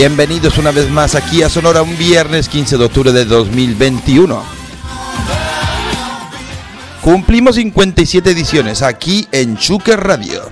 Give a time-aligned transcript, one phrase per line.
[0.00, 4.42] Bienvenidos una vez más aquí a Sonora un viernes 15 de octubre de 2021.
[7.02, 10.48] Cumplimos 57 ediciones aquí en Chuque Radio.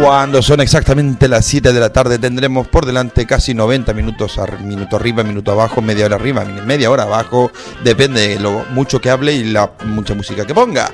[0.00, 4.94] Cuando son exactamente las 7 de la tarde tendremos por delante casi 90 minutos, minuto
[4.94, 7.50] arriba, minuto abajo, media hora arriba, media hora abajo,
[7.82, 10.92] depende de lo mucho que hable y la mucha música que ponga.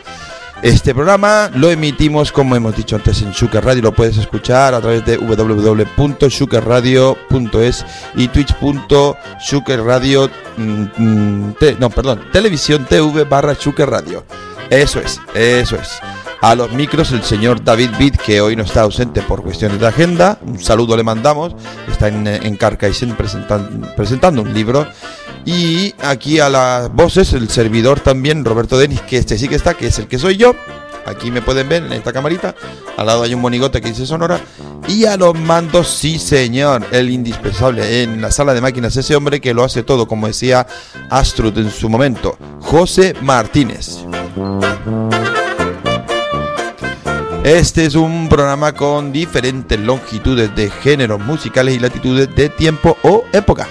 [0.63, 3.81] Este programa lo emitimos, como hemos dicho antes, en Shuker Radio.
[3.83, 10.31] Lo puedes escuchar a través de www.shukerradio.es y twitch.shukerradio.
[10.59, 14.23] Mm, mm, no, perdón, televisión TV barra Shuker Radio.
[14.69, 15.99] Eso es, eso es.
[16.43, 19.87] A los micros el señor David Bid, que hoy no está ausente por cuestiones de
[19.87, 20.39] agenda.
[20.43, 21.55] Un saludo le mandamos.
[21.91, 24.87] Está en, en Carcaixent presentando un libro
[25.45, 29.75] y aquí a las voces, el servidor también, Roberto Denis, que este sí que está,
[29.75, 30.55] que es el que soy yo.
[31.07, 32.55] Aquí me pueden ver en esta camarita.
[32.97, 34.41] Al lado hay un monigote que dice Sonora.
[34.87, 38.03] Y a los mandos, sí señor, el indispensable.
[38.03, 40.67] En la sala de máquinas, ese hombre que lo hace todo, como decía
[41.09, 44.05] Astrud en su momento, José Martínez.
[47.45, 53.25] Este es un programa con diferentes longitudes de géneros musicales y latitudes de tiempo o
[53.33, 53.67] época.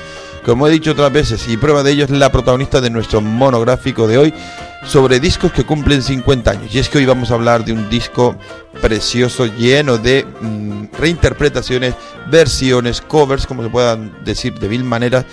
[0.46, 4.08] Como he dicho otras veces, y prueba de ello es la protagonista de nuestro monográfico
[4.08, 4.34] de hoy
[4.86, 6.74] sobre discos que cumplen 50 años.
[6.74, 8.36] Y es que hoy vamos a hablar de un disco
[8.82, 11.96] precioso, lleno de mm, reinterpretaciones,
[12.32, 15.26] versiones, covers, como se puedan decir de mil maneras,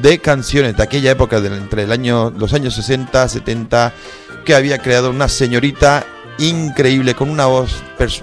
[0.00, 3.92] de canciones de aquella época, de, entre el año, los años 60, 70,
[4.44, 6.04] que había creado una señorita
[6.38, 7.82] increíble, con una voz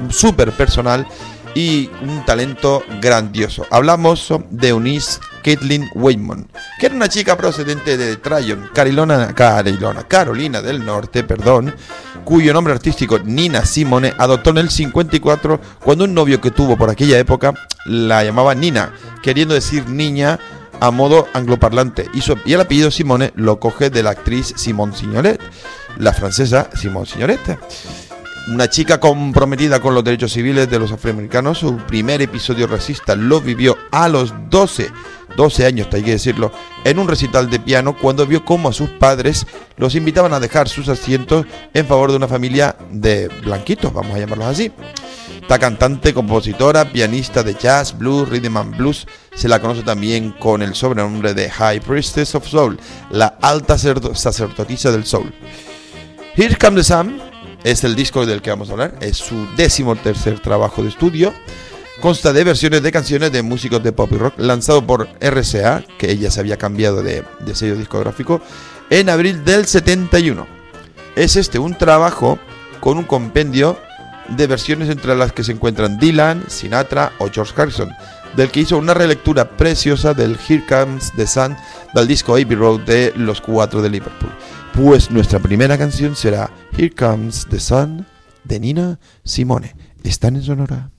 [0.09, 1.07] súper personal
[1.55, 3.65] y un talento grandioso.
[3.69, 6.47] Hablamos de Eunice Caitlin Waymon,
[6.79, 11.75] que era una chica procedente de Tryon, Carolina, Carolina, Carolina del Norte, perdón,
[12.23, 16.89] cuyo nombre artístico Nina Simone adoptó en el 54 cuando un novio que tuvo por
[16.89, 17.53] aquella época
[17.85, 20.39] la llamaba Nina, queriendo decir niña
[20.79, 25.39] a modo angloparlante, y, y el apellido Simone lo coge de la actriz Simone Signoret,
[25.97, 27.59] la francesa Simone Signoret
[28.47, 33.39] una chica comprometida con los derechos civiles de los afroamericanos, su primer episodio racista lo
[33.39, 34.89] vivió a los 12,
[35.37, 36.51] 12 años, hay que decirlo,
[36.83, 39.45] en un recital de piano cuando vio cómo a sus padres
[39.77, 44.19] los invitaban a dejar sus asientos en favor de una familia de blanquitos, vamos a
[44.19, 44.71] llamarlos así.
[45.41, 50.61] Esta cantante, compositora, pianista de jazz, blues, rhythm and blues, se la conoce también con
[50.61, 52.79] el sobrenombre de High Priestess of Soul,
[53.09, 55.33] la alta sacerdotisa del soul.
[56.35, 57.30] Here Comes the Sun
[57.63, 61.33] es el disco del que vamos a hablar, es su décimo tercer trabajo de estudio.
[61.99, 66.11] Consta de versiones de canciones de músicos de pop y rock lanzado por RCA, que
[66.11, 68.41] ella se había cambiado de, de sello discográfico,
[68.89, 70.47] en abril del 71.
[71.15, 72.39] Es este un trabajo
[72.79, 73.77] con un compendio
[74.29, 77.91] de versiones entre las que se encuentran Dylan, Sinatra o George Harrison,
[78.35, 81.55] del que hizo una relectura preciosa del Here Comes the Sun
[81.93, 84.31] del disco Abbey Road de los cuatro de Liverpool.
[84.73, 88.05] Pues nuestra primera canción será Here Comes the Sun
[88.45, 89.75] de Nina Simone.
[90.03, 90.89] Están en Sonora.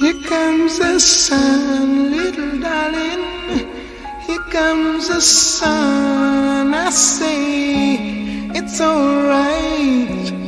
[0.00, 3.68] Here comes the sun, little darling.
[4.26, 6.74] Here comes the sun.
[6.74, 10.47] I say it's alright.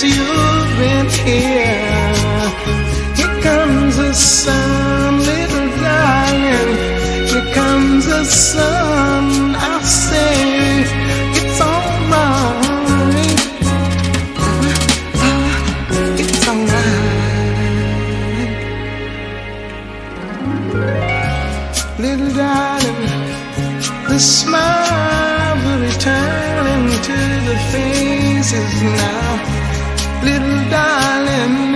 [0.00, 2.14] since you've been here.
[3.16, 6.76] Here comes the sun, little darling.
[7.28, 9.54] Here comes the sun.
[9.56, 10.84] I say
[11.38, 13.40] it's alright.
[15.16, 15.42] Ah,
[16.22, 17.00] it's alright.
[21.98, 23.02] Little darling,
[24.08, 27.18] the smile will return into
[27.48, 29.29] the faces now.
[30.22, 31.74] Little darling,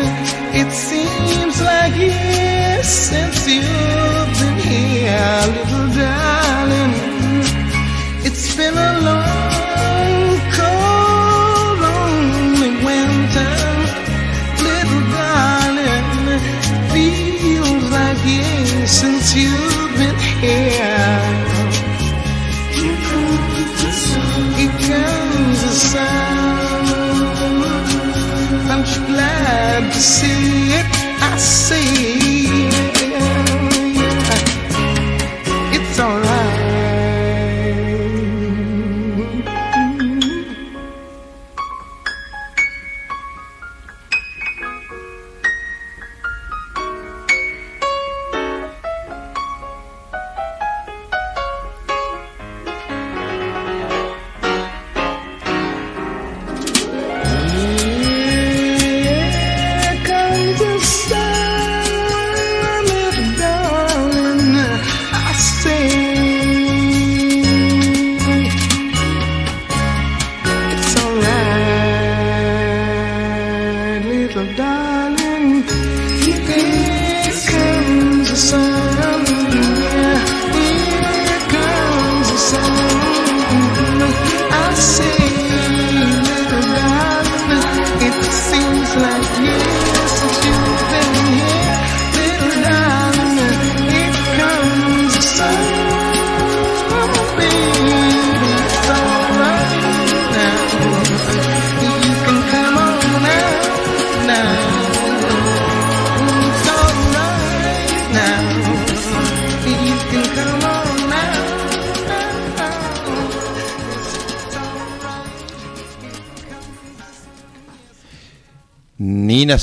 [0.61, 3.44] it seems like years since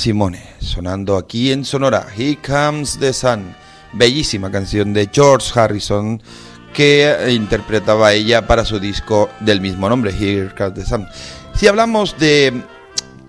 [0.02, 2.08] Simone, sonando aquí en Sonora.
[2.16, 3.54] Here Comes the Sun.
[3.92, 6.20] Bellísima canción de George Harrison
[6.74, 11.06] que interpretaba ella para su disco del mismo nombre, Here Comes the Sun.
[11.54, 12.52] Si hablamos de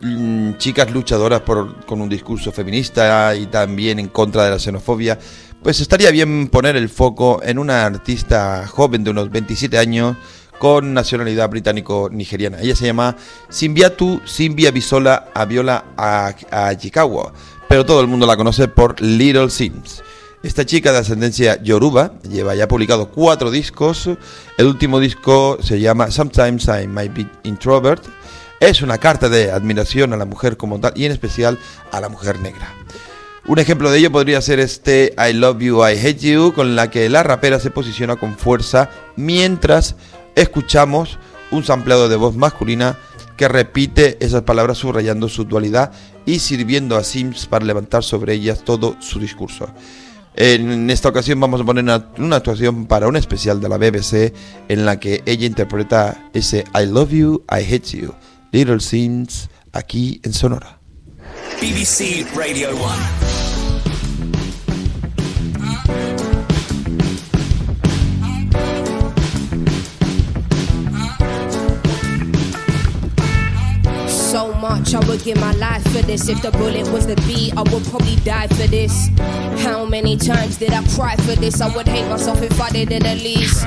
[0.02, 5.20] mm, chicas luchadoras por- con un discurso feminista y también en contra de la xenofobia,
[5.62, 10.18] pues estaría bien poner el foco en una artista joven de unos 27 años
[10.64, 12.62] con nacionalidad británico-nigeriana.
[12.62, 13.18] Ella se llama
[13.50, 17.34] Simbiatu Simbia Bisola Aviola Ajikawa,
[17.68, 20.02] pero todo el mundo la conoce por Little Sims.
[20.42, 24.10] Esta chica de ascendencia yoruba lleva ya publicado cuatro discos.
[24.58, 28.06] El último disco se llama Sometimes I Might Be Introvert.
[28.62, 31.60] Es una carta de admiración a la mujer como tal y en especial
[31.92, 32.74] a la mujer negra.
[33.48, 36.90] Un ejemplo de ello podría ser este I Love You, I Hate You, con la
[36.90, 39.98] que la rapera se posiciona con fuerza mientras
[40.36, 41.20] escuchamos
[41.52, 42.98] un sampleado de voz masculina
[43.38, 45.92] que repite esas palabras subrayando su dualidad
[46.26, 49.68] y sirviendo a Sims para levantar sobre ellas todo su discurso.
[50.36, 54.34] En esta ocasión vamos a poner una, actuación para un especial de la BBC
[54.68, 58.14] en la que ella interpreta ese I Love You, I Hate You,
[58.52, 60.80] Little Sims, aquí en Sonora.
[61.62, 63.43] BBC Radio 1.
[74.74, 76.28] I would give my life for this.
[76.30, 79.10] If the bullet was the beat, I would probably die for this.
[79.64, 81.62] How many times did I cry for this?
[81.62, 83.66] I would hate myself if I didn't at least.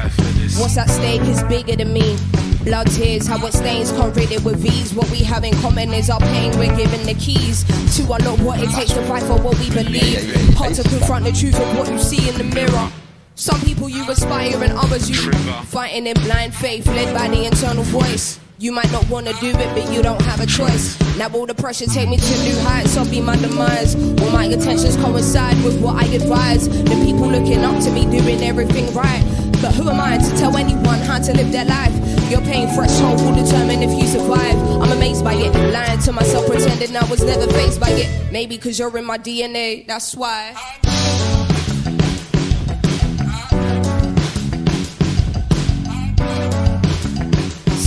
[0.59, 2.17] What's at stake is bigger than me.
[2.65, 4.95] Blood tears, how it stains, it with ease.
[4.95, 7.63] What we have in common is our pain, we're given the keys
[7.97, 10.35] to unlock what it takes to fight for what we believe.
[10.57, 12.91] Hard to confront the truth of what you see in the mirror.
[13.37, 15.31] Some people you aspire and others you
[15.67, 18.41] fighting in blind faith, led by the internal voice.
[18.59, 20.99] You might not wanna do it, but you don't have a choice.
[21.19, 23.95] Now all the pressure take me to new heights, I'll be my demise.
[24.23, 26.67] All my intentions coincide with what I advise.
[26.67, 29.23] The people looking up to me doing everything right.
[29.61, 31.93] But who am I to tell anyone how to live their life?
[32.31, 34.57] Your pain threshold will determine if you survive.
[34.81, 38.33] I'm amazed by it, lying to myself, pretending I was never faced by it.
[38.33, 40.57] Maybe cause you're in my DNA, that's why.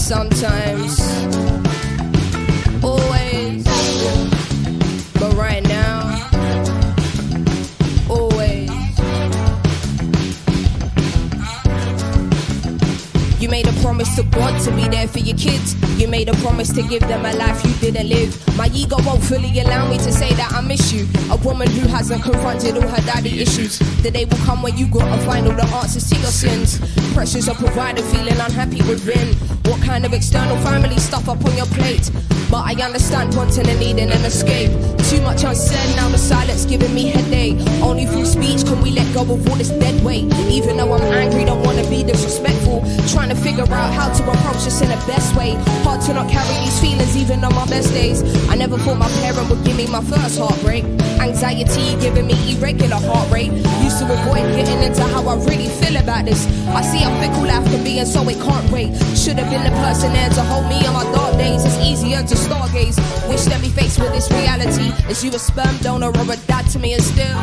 [0.09, 0.98] Sometimes,
[13.49, 15.73] You made a promise to God to be there for your kids.
[15.99, 18.29] You made a promise to give them a life you didn't live.
[18.55, 21.07] My ego won't fully allow me to say that I miss you.
[21.31, 23.79] A woman who hasn't confronted all her daddy issues.
[24.03, 26.77] The day will come when you gotta find all the answers to your sins.
[27.15, 29.33] Pressures of providing, feeling unhappy within.
[29.65, 32.11] What kind of external family stuff up on your plate?
[32.51, 34.69] But I understand wanting and needing an escape.
[35.09, 37.57] Too much unsaid, now the silence giving me headache.
[37.81, 40.31] Only through speech can we let go of all this dead weight.
[40.51, 42.85] Even though I'm angry, don't wanna be disrespectful.
[43.09, 45.55] Trying to figure out how to approach this in the best way.
[45.81, 48.21] Hard to not carry these feelings even on my best days.
[48.49, 50.85] I never thought my parent would give me my first heartbreak.
[51.19, 53.51] Anxiety giving me irregular heart rate.
[53.81, 56.45] Used to avoid getting into how I really feel about this.
[56.69, 58.93] I see how fickle life can be, and so it can't wait.
[59.17, 61.65] Should have been the person there to hold me on my dark days.
[61.65, 62.97] It's easier to stargaze.
[63.27, 64.93] Wish that me faced with this reality.
[65.07, 67.37] Is you a sperm donor or a dad to me and still?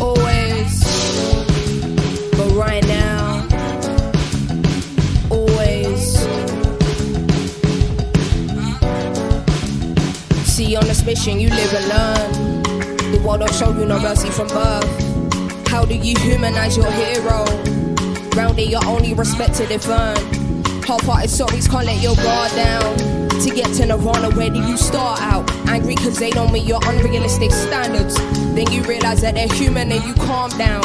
[0.00, 0.84] Always,
[2.36, 3.46] but right now,
[5.30, 6.18] always.
[10.44, 12.62] See, on this mission, you live and learn.
[13.12, 15.07] The world don't show you no mercy from birth.
[15.68, 17.44] How do you humanize your hero?
[18.34, 20.64] Round you're only respected if earned.
[20.86, 23.28] Half-hearted stories can't let your guard down.
[23.28, 25.48] To get to Nirvana, where do you start out?
[25.68, 28.14] Angry cause they don't meet your unrealistic standards.
[28.54, 30.82] Then you realize that they're human and you calm down.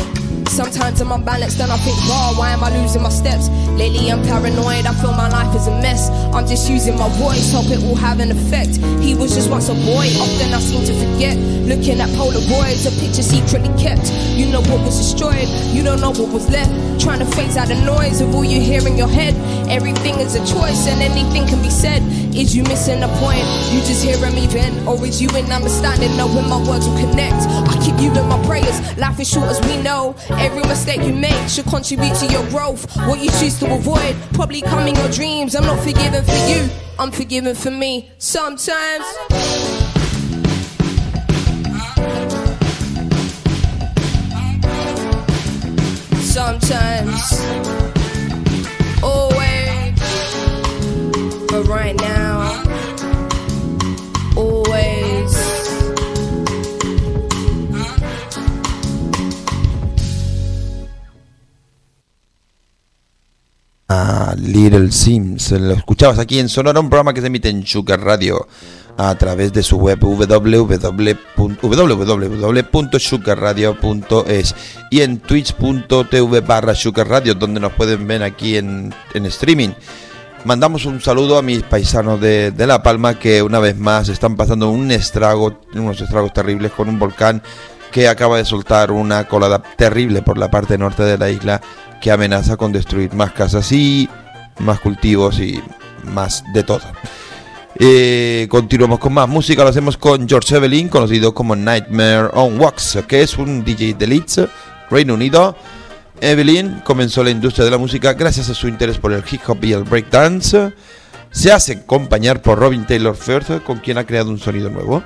[0.53, 1.97] Sometimes I'm unbalanced and I think,
[2.37, 3.49] why am I losing my steps?
[3.73, 6.11] Lately I'm paranoid, I feel my life is a mess.
[6.31, 8.77] I'm just using my voice, hope it will have an effect.
[9.01, 11.37] He was just once a boy, often I seem to forget.
[11.65, 14.13] Looking at Polaroids, a picture secretly kept.
[14.37, 16.69] You know what was destroyed, you don't know what was left.
[17.01, 19.33] Trying to phase out the noise of all you hear in your head.
[19.73, 22.03] Everything is a choice and anything can be said.
[22.35, 23.45] Is you missing the point?
[23.71, 24.87] You just hearing me vent?
[24.87, 27.45] Or is you in understanding, knowing my words will connect?
[27.69, 30.15] I keep you in my prayers, life is short as we know.
[30.31, 32.89] Every mistake you make should contribute to your growth.
[33.07, 35.55] What you choose to avoid, probably come in your dreams.
[35.55, 38.11] I'm not forgiven for you, I'm forgiven for me.
[38.17, 39.05] Sometimes.
[46.33, 47.72] Sometimes.
[64.43, 65.51] Little Sims.
[65.51, 68.47] Lo escuchabas aquí en Sonora, un programa que se emite en Sugar Radio
[68.97, 71.17] a través de su web www
[71.61, 74.55] www.sugarradio.es
[74.91, 79.71] y en twitch.tv barra Sugar Radio, donde nos pueden ver aquí en, en streaming.
[80.45, 84.35] Mandamos un saludo a mis paisanos de, de La Palma que una vez más están
[84.35, 87.41] pasando un estrago, unos estragos terribles con un volcán
[87.91, 91.61] que acaba de soltar una colada terrible por la parte norte de la isla
[92.01, 94.09] que amenaza con destruir más casas y
[94.59, 95.61] más cultivos y
[96.03, 96.81] más de todo.
[97.79, 102.99] Eh, continuamos con más música, lo hacemos con George Evelyn, conocido como Nightmare on Wax,
[103.07, 104.41] que es un DJ de Leeds,
[104.89, 105.55] Reino Unido.
[106.21, 109.63] Evelyn comenzó la industria de la música gracias a su interés por el hip hop
[109.63, 110.71] y el breakdance.
[111.31, 115.03] Se hace acompañar por Robin Taylor Firth, con quien ha creado un sonido nuevo.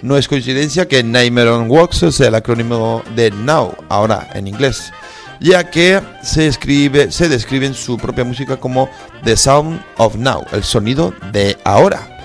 [0.00, 4.92] No es coincidencia que Nightmare on Wax sea el acrónimo de Now, ahora en inglés,
[5.40, 8.88] ya que se, escribe, se describe en su propia música como
[9.24, 12.18] The Sound of Now, el sonido de ahora.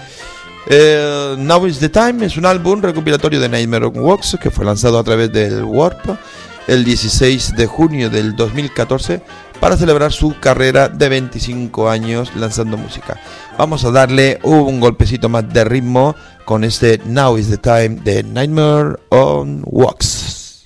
[0.68, 4.64] Eh, Now is the Time es un álbum recopilatorio de Nightmare on Wax que fue
[4.64, 6.18] lanzado a través del Warp
[6.68, 9.22] el 16 de junio del 2014
[9.60, 13.20] para celebrar su carrera de 25 años lanzando música.
[13.58, 16.16] Vamos a darle un golpecito más de ritmo
[16.46, 20.64] con este Now is the Time de Nightmare on Wax.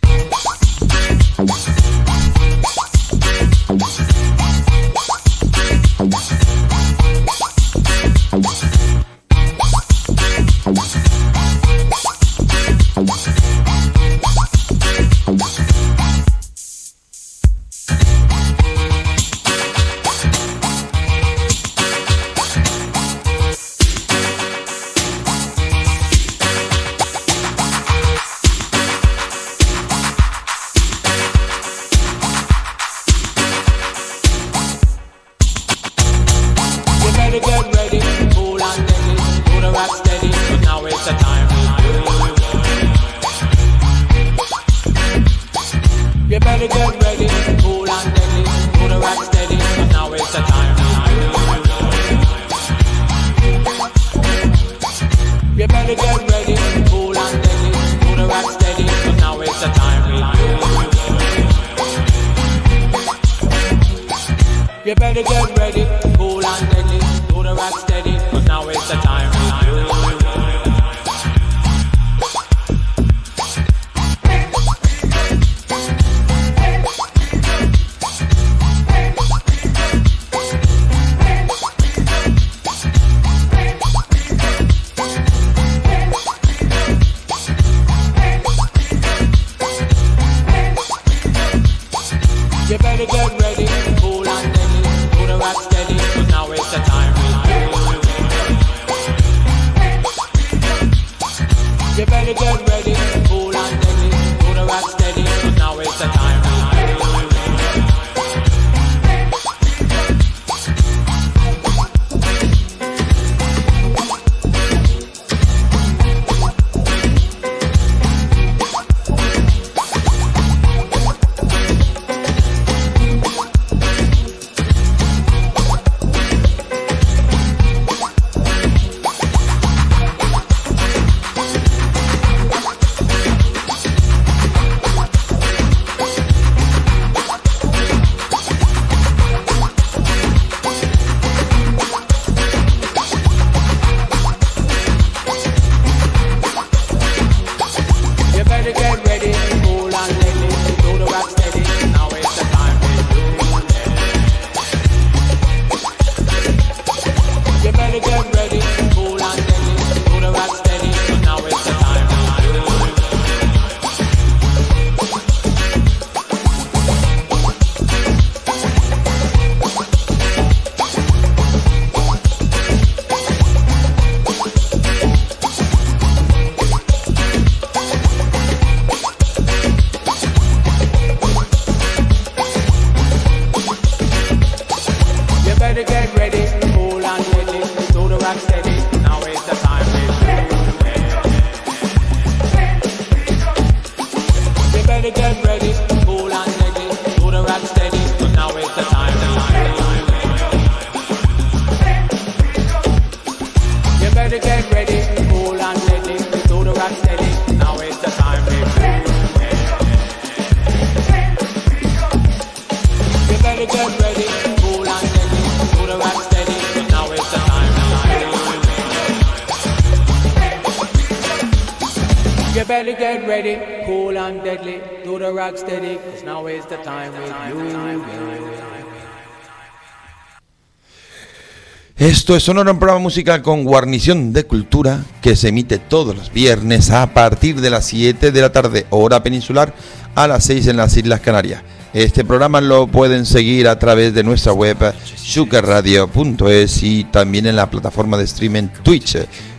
[231.99, 236.31] Esto es Sonora, un programa musical con guarnición de cultura que se emite todos los
[236.31, 239.73] viernes a partir de las 7 de la tarde, hora peninsular,
[240.13, 241.63] a las 6 en las Islas Canarias.
[241.95, 244.77] Este programa lo pueden seguir a través de nuestra web
[245.15, 249.17] sugarradio.es y también en la plataforma de streaming Twitch,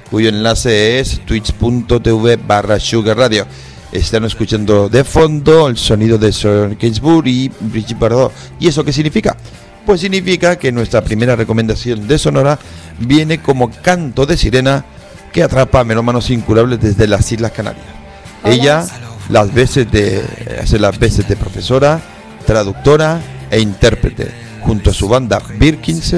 [0.08, 3.48] cuyo enlace es twitch.tv barra sugarradio.
[3.90, 8.32] Están escuchando de fondo el sonido de Sir Gainsbourg y Brigitte Bardot.
[8.60, 9.36] ¿Y eso qué significa?
[9.88, 12.58] Pues significa que nuestra primera recomendación de Sonora
[12.98, 14.84] viene como canto de sirena
[15.32, 17.86] que atrapa a melómanos incurables desde las Islas Canarias.
[18.44, 18.84] Ella
[19.30, 20.22] las veces de,
[20.62, 22.02] hace las veces de profesora,
[22.44, 24.30] traductora e intérprete.
[24.60, 26.14] Junto a su banda Birkins,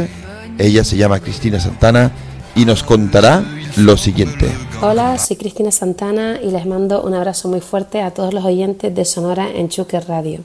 [0.59, 2.11] ella se llama Cristina Santana
[2.56, 3.44] y nos contará
[3.76, 4.50] lo siguiente.
[4.83, 8.92] Hola, soy Cristina Santana y les mando un abrazo muy fuerte a todos los oyentes
[8.92, 10.40] de Sonora en Chuque Radio.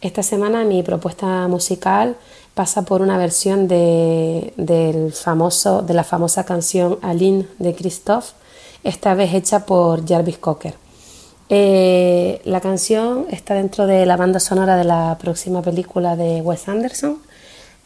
[0.00, 2.16] Esta semana mi propuesta musical
[2.56, 8.32] pasa por una versión de, del famoso, de la famosa canción Aline de Christophe,
[8.82, 10.74] esta vez hecha por Jarvis Cocker.
[11.50, 16.66] Eh, la canción está dentro de la banda sonora de la próxima película de Wes
[16.66, 17.18] Anderson,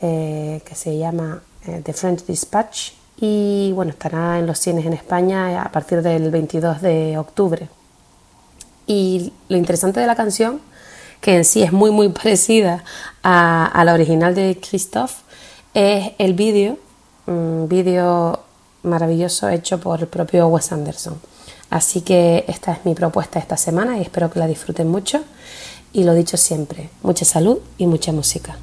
[0.03, 4.93] eh, que se llama eh, The French Dispatch, y bueno, estará en los cines en
[4.93, 7.69] España a partir del 22 de octubre.
[8.87, 10.61] Y lo interesante de la canción,
[11.21, 12.85] que en sí es muy muy parecida
[13.23, 15.17] a, a la original de Christophe,
[15.75, 16.79] es el vídeo,
[17.27, 18.41] un vídeo
[18.83, 21.21] maravilloso hecho por el propio Wes Anderson.
[21.71, 25.23] Así que esta es mi propuesta esta semana y espero que la disfruten mucho.
[25.93, 28.57] Y lo dicho siempre, mucha salud y mucha música.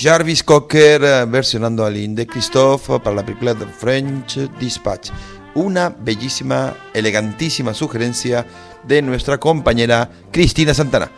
[0.00, 5.10] Jarvis Cocker eh, versionando a Lynn de Christophe para la película The French Dispatch.
[5.54, 8.46] Una bellísima, elegantísima sugerencia
[8.84, 11.10] de nuestra compañera Cristina Santana.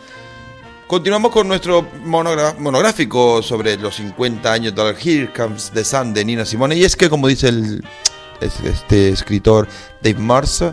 [0.87, 6.43] Continuamos con nuestro monográfico sobre los 50 años del Here Comes the Sun de Nina
[6.43, 6.75] Simone.
[6.75, 7.83] Y es que, como dice el,
[8.41, 9.67] es- este escritor
[10.01, 10.63] Dave Mars,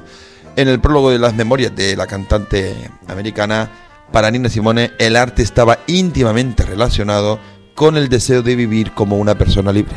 [0.57, 2.75] en el prólogo de las memorias de la cantante
[3.07, 3.71] americana,
[4.11, 7.39] para Nina Simone el arte estaba íntimamente relacionado
[7.79, 9.95] con el deseo de vivir como una persona libre.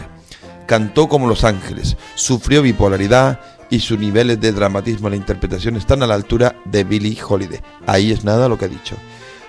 [0.68, 3.40] Cantó como Los Ángeles, sufrió bipolaridad
[3.72, 7.60] y sus niveles de dramatismo en la interpretación están a la altura de Billie Holiday.
[7.88, 8.96] Ahí es nada lo que ha dicho.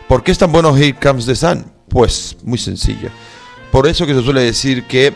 [0.09, 1.71] ¿Por qué es tan bueno Here Comes the Sun?
[1.91, 3.11] Pues muy sencillo.
[3.71, 5.15] Por eso que se suele decir que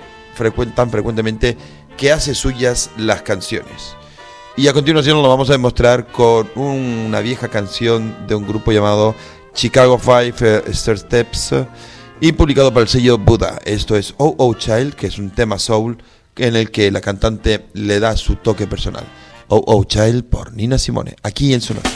[0.75, 1.57] tan frecuentemente
[1.97, 3.97] que hace suyas las canciones.
[4.59, 9.15] Y a continuación lo vamos a demostrar con una vieja canción de un grupo llamado
[9.55, 11.55] Chicago Five eh, Star Steps
[12.21, 13.59] y publicado para el sello Buddha.
[13.65, 15.99] Esto es Oh Oh Child, que es un tema soul
[16.37, 19.05] en el que la cantante le da su toque personal.
[19.49, 21.91] Oh Oh Child por Nina Simone, aquí en Sonora.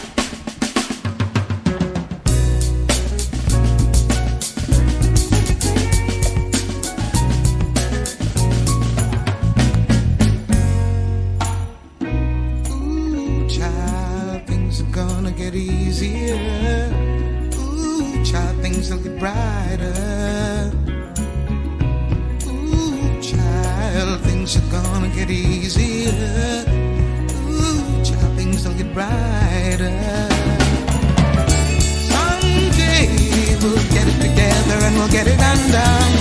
[35.25, 36.17] Get it undone.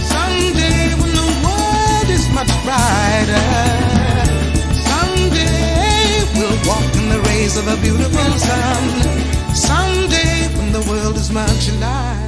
[0.00, 3.48] Someday when the world is much brighter.
[4.88, 8.82] Someday we'll walk in the rays of a beautiful sun.
[9.54, 12.19] Someday when the world is much lighter.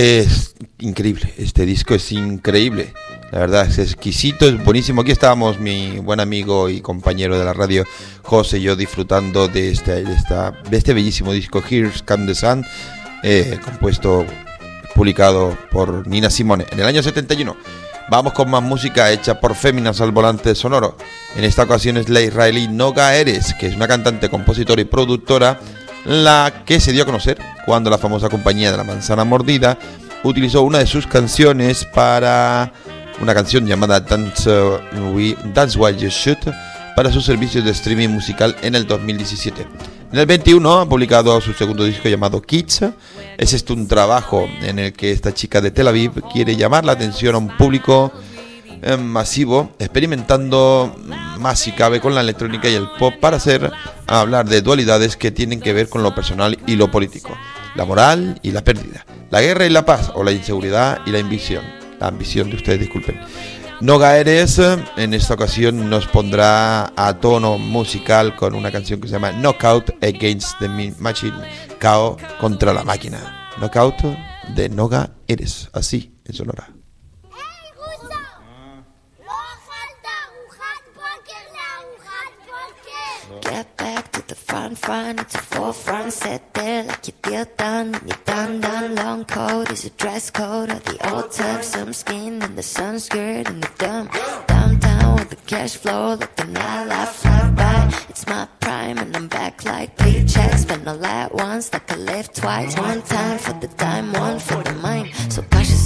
[0.00, 2.94] Es increíble, este disco es increíble.
[3.32, 5.02] La verdad es exquisito, es buenísimo.
[5.02, 7.84] Aquí estábamos mi buen amigo y compañero de la radio,
[8.22, 12.64] José y yo, disfrutando de este, de este bellísimo disco, Here's Come the Sun,
[13.22, 14.24] eh, compuesto,
[14.94, 17.54] publicado por Nina Simone en el año 71.
[18.08, 20.96] Vamos con más música hecha por féminas al volante sonoro.
[21.36, 25.60] En esta ocasión es la israelí Noga Eres, que es una cantante, compositora y productora,
[26.06, 27.38] la que se dio a conocer
[27.70, 29.78] cuando la famosa compañía de la manzana mordida
[30.24, 32.72] utilizó una de sus canciones para
[33.20, 34.50] una canción llamada Dance,
[35.14, 36.38] We- Dance While You Shoot
[36.96, 39.64] para sus servicios de streaming musical en el 2017.
[40.12, 42.80] En el 21 ha publicado su segundo disco llamado Kids.
[43.38, 46.90] Es este un trabajo en el que esta chica de Tel Aviv quiere llamar la
[46.92, 48.10] atención a un público
[48.82, 50.96] eh, masivo, experimentando
[51.38, 53.70] más si cabe con la electrónica y el pop para hacer
[54.08, 57.36] hablar de dualidades que tienen que ver con lo personal y lo político,
[57.74, 61.18] la moral y la pérdida, la guerra y la paz o la inseguridad y la
[61.18, 61.64] ambición,
[61.98, 63.18] la ambición de ustedes, disculpen.
[63.80, 69.14] Noga Eres en esta ocasión nos pondrá a tono musical con una canción que se
[69.14, 71.38] llama Knockout Against the Machine,
[71.80, 73.48] KO contra la máquina.
[73.58, 74.02] Knockout
[74.54, 76.79] de Noga Eres, así en Sonora.
[84.30, 86.12] The front, front, it's a forefront.
[86.12, 87.92] Sit there like you feel done.
[88.06, 88.94] You're done, done.
[88.94, 91.62] Long coat is a dress code of the old time.
[91.64, 94.08] Some skin and the sun skirt and the dumb.
[94.46, 97.92] Downtown with the cash flow, let the nightlife fly by.
[98.08, 100.58] It's my prime and I'm back like paychecks.
[100.58, 102.78] Spend a lot once, like I live twice.
[102.78, 105.12] One time for the dime, one for the mind.
[105.28, 105.79] So cautious,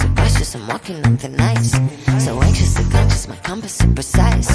[0.54, 1.72] I'm walking on the nights.
[2.24, 4.48] So anxious anxiously conscious, my compass is precise.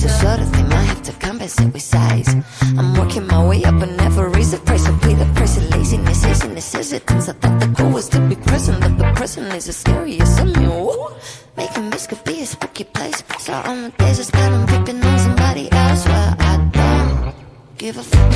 [0.00, 2.28] So short of they might have to compensate with size.
[2.76, 4.86] I'm working my way up and never raise the price.
[4.86, 7.28] I pay the price of laziness, laziness, hesitance.
[7.30, 10.40] I thought the goal was to be present, but the present is as scary as.
[10.42, 11.08] Woo!
[11.56, 13.22] Making this could be a spooky place.
[13.38, 16.04] So on the days I spend, I'm picking on somebody else.
[16.06, 17.34] Well, I don't
[17.78, 18.32] give a fuck.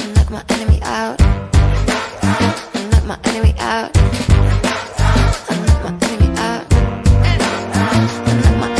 [0.00, 1.20] I knock my enemy out.
[1.20, 4.65] I knock my enemy out.
[5.86, 6.72] I knock my enemy out.
[6.72, 8.75] I knock my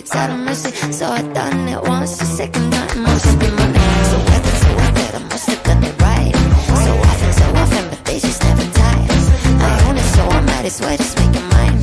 [0.00, 0.70] it's out of mercy.
[0.98, 3.84] So I done it once, the second time must be money.
[4.10, 6.34] So worth so worth I must have done it right.
[6.86, 9.08] So often, so often, but they just never tire.
[9.68, 11.76] I own it, so I might as well just make it mine.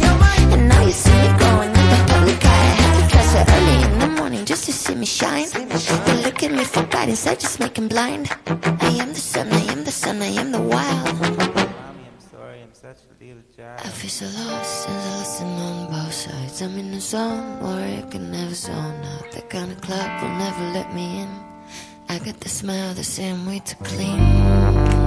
[0.54, 2.66] And now you see me growing in the public eye.
[2.72, 5.48] I had to dress so early in the morning just to see me shine.
[6.08, 8.26] They look at me for guidance, I just make 'em blind.
[8.90, 11.47] I am the sun, I am the sun, I am the wild.
[12.90, 16.62] I feel so lost and I listen on both sides.
[16.62, 19.30] I'm in a zone where I can never zone out.
[19.34, 21.30] That kind of club will never let me in.
[22.08, 25.07] I got the smell the same way to clean.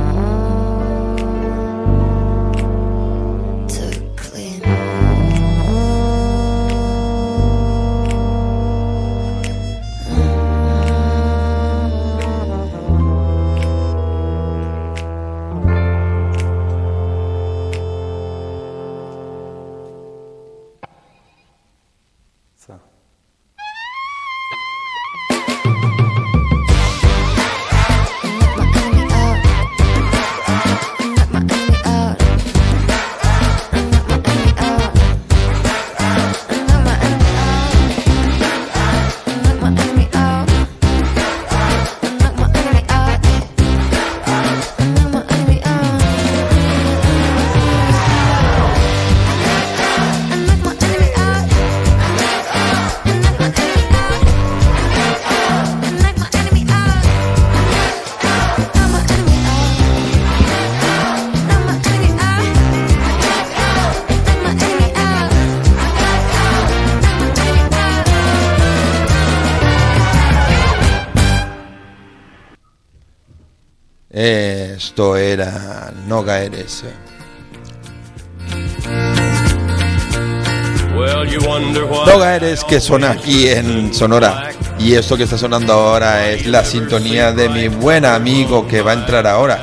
[82.07, 84.51] Noga Eres que suena aquí en Sonora.
[84.79, 88.93] Y esto que está sonando ahora es la sintonía de mi buen amigo que va
[88.93, 89.59] a entrar ahora.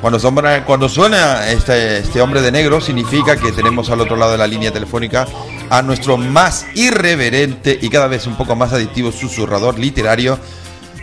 [0.00, 4.32] Cuando, sombra- cuando suena este, este hombre de negro, significa que tenemos al otro lado
[4.32, 5.26] de la línea telefónica
[5.70, 10.38] a nuestro más irreverente y cada vez un poco más adictivo susurrador literario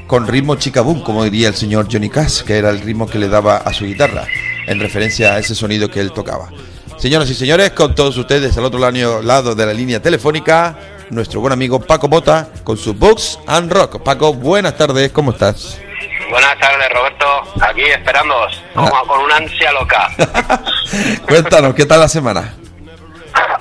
[0.07, 3.29] con ritmo chicabum, como diría el señor Johnny Cash, que era el ritmo que le
[3.29, 4.25] daba a su guitarra,
[4.69, 6.49] en referencia a ese sonido que él tocaba.
[6.97, 10.77] Señoras y señores, con todos ustedes al otro lado de la línea telefónica,
[11.09, 14.03] nuestro buen amigo Paco Mota con su Books and Rock.
[14.03, 15.81] Paco, buenas tardes, ¿cómo estás?
[16.29, 17.25] Buenas tardes, Roberto.
[17.61, 20.07] Aquí esperándoos, como con una ansia loca.
[21.27, 22.53] Cuéntanos, ¿qué tal la semana?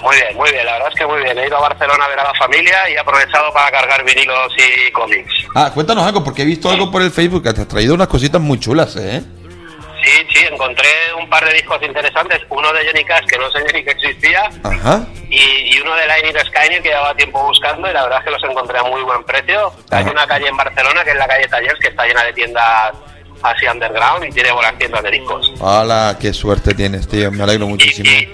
[0.02, 0.66] Muy bien, muy bien.
[0.66, 1.38] La verdad es que muy bien.
[1.38, 4.52] He ido a Barcelona a ver a la familia y he aprovechado para cargar vinilos
[4.56, 5.32] y cómics.
[5.54, 8.08] Ah, cuéntanos algo, porque he visto algo por el Facebook que te has traído unas
[8.08, 9.22] cositas muy chulas, ¿eh?
[10.08, 10.88] Sí, sí, encontré
[11.20, 12.40] un par de discos interesantes.
[12.48, 15.06] Uno de Johnny Cash, que no sabía ni que existía, Ajá.
[15.28, 18.30] y, y uno de Lightning Skyner que llevaba tiempo buscando y la verdad es que
[18.30, 19.70] los encontré a muy buen precio.
[19.90, 22.92] Hay una calle en Barcelona que es la calle Tallers que está llena de tiendas
[23.42, 25.52] así underground y tiene buenas tiendas de discos.
[25.60, 27.30] Hola, qué suerte tienes, tío.
[27.30, 28.08] Me alegro muchísimo.
[28.10, 28.28] Y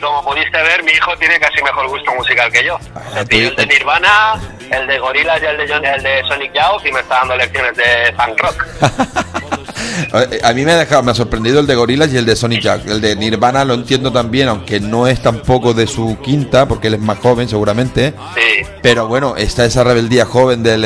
[0.00, 2.78] como pudiste ver, mi hijo tiene casi mejor gusto musical que yo.
[2.94, 4.34] Ah, pilló el de Nirvana,
[4.70, 7.36] el de Gorillaz y el de, John- el de Sonic Youth y me está dando
[7.36, 8.66] lecciones de punk rock.
[10.42, 12.60] A mí me ha dejado, me ha sorprendido el de Gorillaz y el de Sonic
[12.62, 12.86] Jack.
[12.86, 16.94] El de Nirvana lo entiendo también, aunque no es tampoco de su quinta, porque él
[16.94, 18.12] es más joven seguramente.
[18.34, 18.66] Sí.
[18.82, 20.82] Pero bueno, está esa rebeldía joven del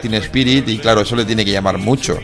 [0.00, 2.18] Teen Spirit y claro, eso le tiene que llamar mucho.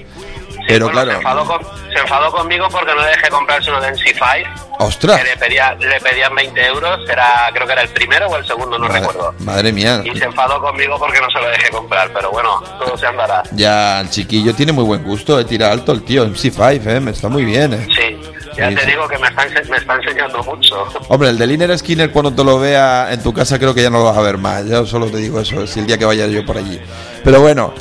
[0.68, 3.80] Pero Bueno, claro, se, enfadó con- se enfadó conmigo porque no le dejé comprarse uno
[3.80, 4.46] de NC5.
[4.78, 8.36] ostras, Que le, pedía, le pedían 20 euros, era, creo que era el primero o
[8.36, 9.34] el segundo, no madre, recuerdo.
[9.40, 10.02] madre mía.
[10.04, 13.42] Y se enfadó conmigo porque no se lo dejé comprar, pero bueno, todo se andará.
[13.52, 17.12] Ya el chiquillo tiene muy buen gusto de tirar alto el tío, MC5, eh, me
[17.12, 17.72] está muy bien.
[17.74, 17.88] eh.
[17.94, 18.25] Sí,
[18.56, 20.88] ya te digo que me está, me está enseñando mucho.
[21.08, 23.90] Hombre, el de Liner Skinner cuando te lo vea en tu casa creo que ya
[23.90, 24.66] no lo vas a ver más.
[24.66, 26.80] Yo solo te digo eso, si el día que vaya yo por allí.
[27.24, 27.74] Pero bueno,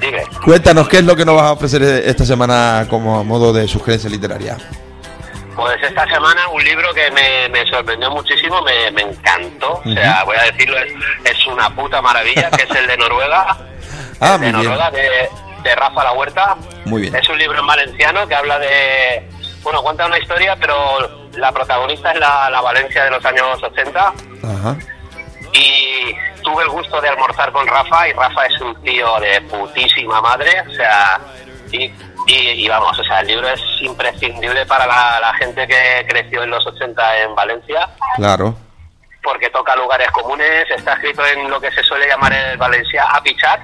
[0.00, 0.22] Dime.
[0.44, 3.66] cuéntanos qué es lo que nos vas a ofrecer esta semana como a modo de
[3.68, 4.56] sugerencia literaria.
[5.56, 9.80] Pues esta semana un libro que me, me sorprendió muchísimo, me, me encantó.
[9.84, 10.92] O sea, voy a decirlo, es,
[11.24, 13.56] es una puta maravilla, que es el de Noruega.
[14.20, 14.52] Ah, el de.
[14.52, 15.28] Noruega, de,
[15.64, 16.56] de Rafa La Huerta.
[16.84, 17.14] Muy bien.
[17.16, 19.28] Es un libro en valenciano que habla de...
[19.64, 24.00] Bueno, cuenta una historia, pero la protagonista es la, la Valencia de los años 80.
[24.00, 24.76] Ajá.
[25.52, 30.20] Y tuve el gusto de almorzar con Rafa y Rafa es un tío de putísima
[30.20, 31.18] madre, o sea,
[31.72, 31.84] y,
[32.26, 36.42] y, y vamos, o sea, el libro es imprescindible para la, la gente que creció
[36.42, 38.54] en los 80 en Valencia, Claro.
[39.22, 43.60] porque toca lugares comunes, está escrito en lo que se suele llamar el Valencia apichat,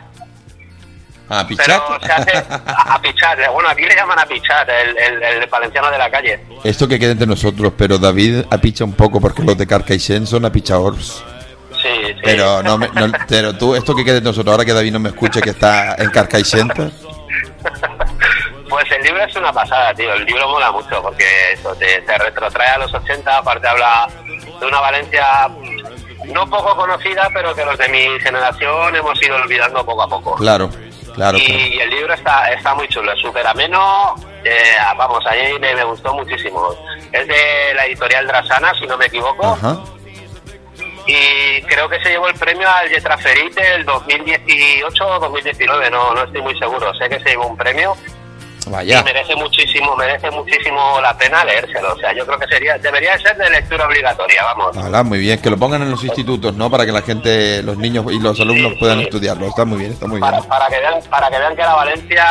[1.31, 2.03] Pero Pichat.
[2.05, 6.11] se hace a- apichat, bueno, aquí le llaman apichat, el, el, el valenciano de la
[6.11, 6.41] calle.
[6.65, 10.45] Esto que queda entre nosotros, pero David apicha un poco porque los de Carcaixent son
[10.45, 11.23] apichadores.
[11.81, 12.15] Sí, sí.
[12.25, 15.11] Pero no, no- pero tú, esto que queda entre nosotros, ahora que David no me
[15.11, 16.73] escuche que está en Carcaixent.
[18.69, 20.13] Pues el libro es una pasada, tío.
[20.15, 23.39] El libro mola mucho porque eso te, te retrotrae a los 80.
[23.39, 24.09] Aparte, habla
[24.61, 29.37] de una Valencia mm, no poco conocida, pero que los de mi generación hemos ido
[29.37, 30.35] olvidando poco a poco.
[30.37, 30.71] Claro,
[31.15, 31.83] claro, y, claro.
[31.85, 34.15] el libro está, está muy chulo, es súper ameno.
[34.45, 36.75] eh, vamos, a mí me, me gustó muchísimo.
[37.13, 39.47] Es de la editorial Drasana, si no me equivoco.
[39.47, 39.79] Ajá.
[41.07, 46.23] Y creo que se llevó el premio al Yetraferit del 2018 o 2019, no, no
[46.25, 46.93] estoy muy seguro.
[46.95, 47.97] Sé que se llevó un premio.
[48.67, 49.01] Vaya.
[49.01, 51.95] Y merece muchísimo, merece muchísimo la pena leérselo.
[51.95, 54.77] O sea, yo creo que sería, debería ser de lectura obligatoria, vamos.
[54.77, 55.41] Hola, muy bien.
[55.41, 56.71] Que lo pongan en los institutos, ¿no?
[56.71, 59.47] Para que la gente, los niños y los alumnos puedan estudiarlo.
[59.47, 60.33] Está muy bien, está muy bien.
[60.49, 62.27] Para, que vean, para que vean que la Valencia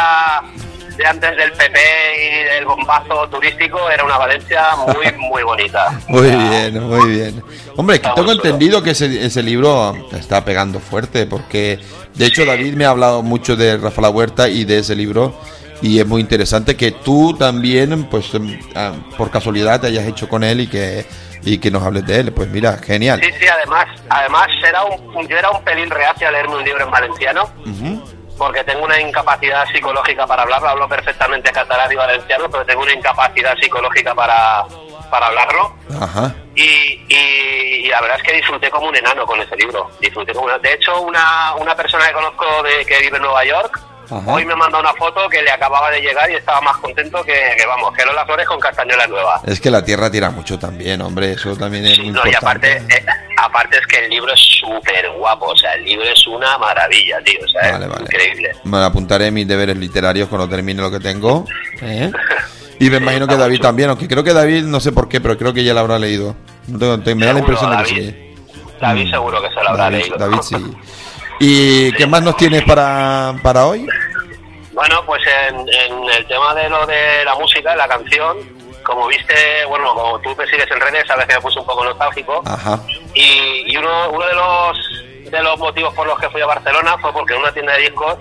[0.99, 5.97] de antes del PP y del bombazo turístico era una Valencia muy, muy bonita.
[6.07, 7.43] Muy bien, muy bien.
[7.77, 11.80] Hombre, Está tengo entendido que ese, ese libro está pegando fuerte, porque
[12.15, 15.39] de hecho David me ha hablado mucho de Rafa La Huerta y de ese libro,
[15.82, 20.27] y es muy interesante que tú también, pues em, ah, por casualidad, te hayas hecho
[20.30, 21.05] con él y que,
[21.43, 22.32] y que nos hables de él.
[22.34, 23.21] Pues mira, genial.
[23.23, 26.84] Sí, sí, además, además era un, yo era un pelín reacio a leerme un libro
[26.84, 27.43] en valenciano.
[27.65, 28.03] Ujú.
[28.38, 32.93] porque tengo una incapacidad psicológica para hablarlo, hablo perfectamente catalán y valenciano, pero tengo una
[32.93, 34.63] incapacidad psicológica para,
[35.11, 35.75] para hablarlo.
[35.99, 36.34] Ajá.
[36.55, 39.91] Y, y- y la verdad es que disfruté como un enano con ese libro.
[39.99, 43.43] Disfruté como una- De hecho, una, una persona que conozco de, que vive en Nueva
[43.43, 43.77] York,
[44.12, 44.34] Ajá.
[44.34, 47.34] hoy me manda una foto que le acababa de llegar y estaba más contento que,
[47.57, 49.41] que vamos, que Lola Flores con Castañuela Nueva.
[49.45, 52.78] Es que la tierra tira mucho también, hombre, eso también es muy No, y aparte,
[52.78, 53.05] eh,
[53.38, 57.20] aparte es que el libro es súper guapo, o sea, el libro es una maravilla,
[57.24, 58.01] tío, o sea, Vale, es vale.
[58.03, 58.51] increíble.
[58.64, 61.45] Me apuntaré mis deberes literarios cuando termine lo que tengo.
[61.82, 62.12] ¿eh?
[62.80, 65.38] Y me imagino que David también, aunque creo que David, no sé por qué, pero
[65.38, 66.36] creo que ya lo habrá leído.
[66.68, 68.10] No tengo- te- me da la impresión de que David.
[68.10, 68.26] sí.
[68.80, 69.12] David Mm.
[69.12, 70.18] seguro que se lo habrá David, leído.
[70.18, 70.55] David sí.
[71.39, 73.87] ¿Y qué más nos tienes para, para hoy?
[74.73, 78.37] Bueno, pues en, en el tema de lo de la música, la canción,
[78.83, 81.83] como viste, bueno, como tú me sigues en redes, sabes que me puse un poco
[81.83, 82.41] nostálgico.
[82.45, 82.79] Ajá.
[83.13, 84.77] Y, y uno, uno de los
[85.29, 87.81] de los motivos por los que fui a Barcelona fue porque en una tienda de
[87.81, 88.17] discos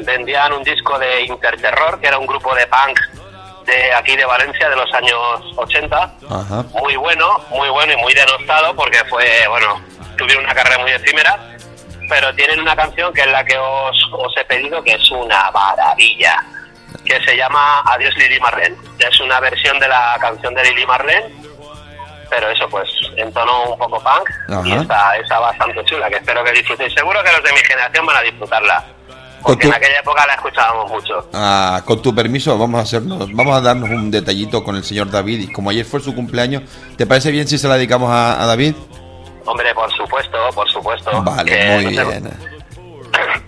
[0.00, 2.98] vendían un disco de Interterror, que era un grupo de punk
[3.66, 5.20] de aquí de Valencia de los años
[5.56, 5.96] 80.
[6.30, 6.64] Ajá.
[6.80, 9.80] Muy bueno, muy bueno y muy denostado porque fue, bueno,
[10.16, 11.55] tuvieron una carrera muy efímera,
[12.08, 15.50] pero tienen una canción que es la que os, os he pedido, que es una
[15.50, 16.44] maravilla,
[17.04, 18.76] que se llama Adiós Lili Marlene.
[18.98, 21.26] Es una versión de la canción de Lili Marlene,
[22.30, 24.28] pero eso pues en tono un poco punk
[24.66, 24.82] y Ajá.
[24.82, 26.92] está, está bastante chula, que espero que disfrutéis.
[26.94, 28.84] Seguro que los de mi generación van a disfrutarla.
[29.42, 31.28] Porque tu- en aquella época la escuchábamos mucho.
[31.32, 35.08] Ah, con tu permiso, vamos a hacernos, vamos a darnos un detallito con el señor
[35.10, 35.40] David.
[35.48, 36.62] Y como ayer fue su cumpleaños,
[36.96, 38.74] ¿te parece bien si se la dedicamos a, a David?
[39.46, 41.22] Hombre, por supuesto, por supuesto.
[41.22, 42.55] Vale, Que muy no bien.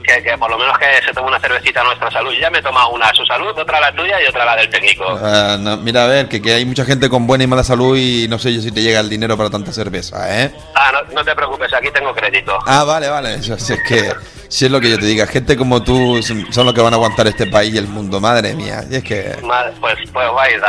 [0.02, 2.32] Que, que por lo menos que se tome una cervecita a nuestra salud.
[2.40, 4.56] Ya me toma una a su salud, otra a la tuya y otra a la
[4.56, 5.04] del técnico.
[5.22, 7.96] Ah, no, mira, a ver, que, que hay mucha gente con buena y mala salud
[7.96, 10.52] y no sé yo si te llega el dinero para tanta cerveza, ¿eh?
[10.74, 12.58] Ah, no, no te preocupes, aquí tengo crédito.
[12.66, 13.34] Ah, vale, vale.
[13.34, 14.12] Eso, si es que,
[14.48, 16.96] si es lo que yo te diga, gente como tú son los que van a
[16.96, 18.84] aguantar este país y el mundo, madre mía.
[18.90, 19.36] Y es que.
[19.80, 20.58] Pues, pues vais.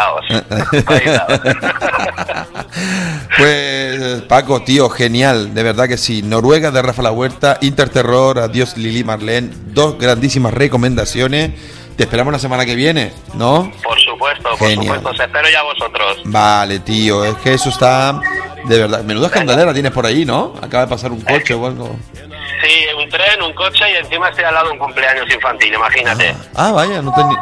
[3.37, 6.21] Pues Paco, tío, genial, de verdad que sí.
[6.21, 11.51] Noruega de Rafa La Huerta, Interterror, Adiós Lili Marlene, dos grandísimas recomendaciones.
[11.95, 13.71] Te esperamos la semana que viene, ¿no?
[13.83, 14.95] Por supuesto, por Genial.
[14.95, 15.09] supuesto.
[15.09, 16.17] Os espero ya vosotros.
[16.25, 18.19] Vale, tío, es que eso está
[18.65, 19.03] de verdad.
[19.03, 20.53] Menuda escandalera tienes por ahí, ¿no?
[20.61, 21.95] Acaba de pasar un coche o algo.
[22.13, 26.35] Sí, un tren, un coche y encima estoy al lado de un cumpleaños infantil, imagínate.
[26.55, 27.39] Ah, vaya, no tenía.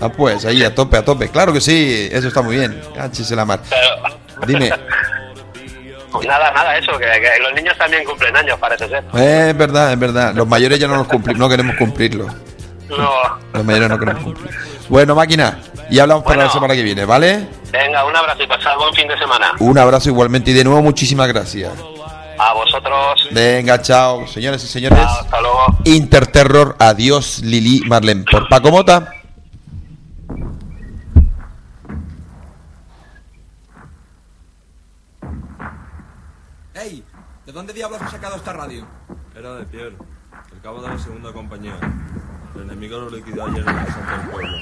[0.00, 1.28] Ah, pues ahí, a tope, a tope.
[1.28, 2.80] Claro que sí, eso está muy bien.
[2.94, 3.60] Cachis la mar.
[3.70, 4.70] Pero, Dime,
[6.14, 9.04] pues nada, nada, eso, que, que los niños también cumplen años, parece ser.
[9.14, 10.34] eh, es verdad, es verdad.
[10.34, 12.26] Los mayores ya no los cumplimos, no queremos cumplirlo.
[12.88, 13.10] No.
[13.52, 14.50] Los mayores no queremos cumplir.
[14.88, 15.58] Bueno, máquina,
[15.90, 16.52] y hablamos para la Bueno.
[16.52, 17.48] semana que viene, ¿vale?
[17.72, 19.52] Venga, un abrazo y pasad buen fin de semana.
[19.58, 21.72] Un abrazo igualmente y de nuevo muchísimas gracias.
[22.38, 23.28] A vosotros.
[23.32, 24.98] Venga, chao, señores y señores.
[24.98, 25.66] Chao, hasta luego.
[25.84, 28.24] Interterror, adiós Lili Marlene.
[28.30, 29.12] Por Paco Mota.
[36.74, 37.04] ¡Ey!
[37.43, 38.86] ¿De dónde diablos has sacado esta radio?
[39.34, 39.96] Era de Pierre,
[40.52, 41.78] el cabo de la segunda compañía.
[42.54, 44.58] El enemigo lo liquidó ayer en la casa del pueblo.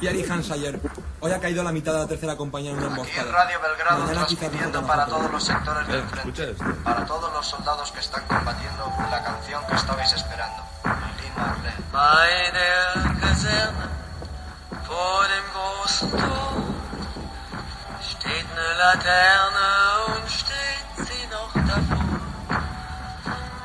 [0.00, 0.80] Pierre y Hansayer.
[1.20, 3.32] Hoy ha caído la mitad de la tercera compañía en una emboscada.
[3.32, 6.54] Radio Belgrado Mañana quizás transmitiendo para todos los sectores del Eh, frente,
[6.84, 10.62] para todos los soldados que están combatiendo la canción que estabais esperando.
[10.84, 11.72] Marlene.
[11.92, 12.46] Bei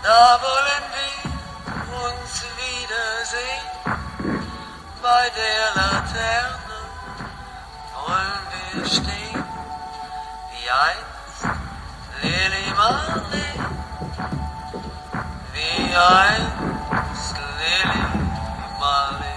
[0.04, 3.68] Da wollen wir uns wiedersehen.
[5.00, 6.80] Bei der Laterne
[7.94, 8.42] wollen
[8.74, 9.44] wir stehen,
[10.52, 11.44] wie einst
[12.24, 13.46] Lili Marlene,
[15.54, 18.04] wie einst Lili
[18.80, 19.31] Marlene.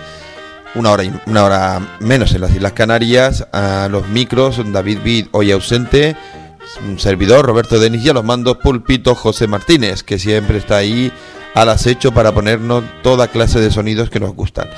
[0.75, 5.53] una hora, una hora menos en las Islas Canarias, a los micros David Vid, hoy
[5.53, 6.17] ausente,
[6.81, 11.13] un servidor Roberto Denis y a los mandos Pulpito José Martínez, que siempre está ahí
[11.55, 14.69] al acecho para ponernos toda clase de sonidos que nos gustan.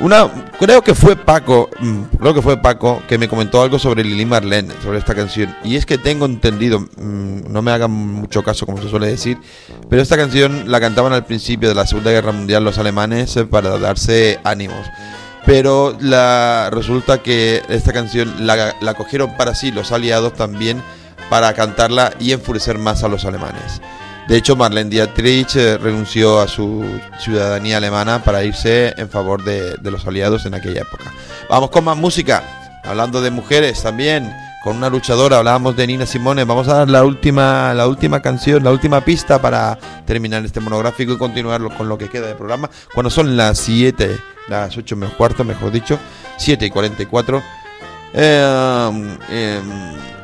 [0.00, 4.04] Una, creo que fue Paco, mm, creo que fue Paco que me comentó algo sobre
[4.04, 5.54] Lili Marlene, sobre esta canción.
[5.64, 9.38] Y es que tengo entendido, mm, no me hagan mucho caso como se suele decir,
[9.90, 13.44] pero esta canción la cantaban al principio de la Segunda Guerra Mundial los alemanes eh,
[13.44, 14.86] para darse ánimos.
[15.44, 20.80] Pero la, resulta que esta canción la, la cogieron para sí los aliados también
[21.30, 23.80] para cantarla y enfurecer más a los alemanes.
[24.28, 26.84] De hecho, Marlene Dietrich eh, renunció a su
[27.18, 31.10] ciudadanía alemana para irse en favor de, los aliados en aquella época.
[31.48, 32.42] Vamos con más música.
[32.84, 34.30] Hablando de mujeres también,
[34.62, 36.44] con una luchadora, hablábamos de Nina Simone.
[36.44, 41.12] Vamos a dar la última, la última canción, la última pista para terminar este monográfico
[41.12, 42.68] y continuar con lo que queda de programa.
[42.92, 44.18] Cuando son las 7,
[44.48, 45.98] las 8 menos cuarto, mejor dicho,
[46.36, 47.42] 7 y 44.
[48.14, 49.60] Eh, eh,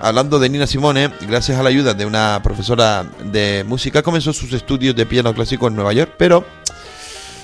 [0.01, 4.53] hablando de Nina Simone, gracias a la ayuda de una profesora de música, comenzó sus
[4.53, 6.45] estudios de piano clásico en Nueva York, pero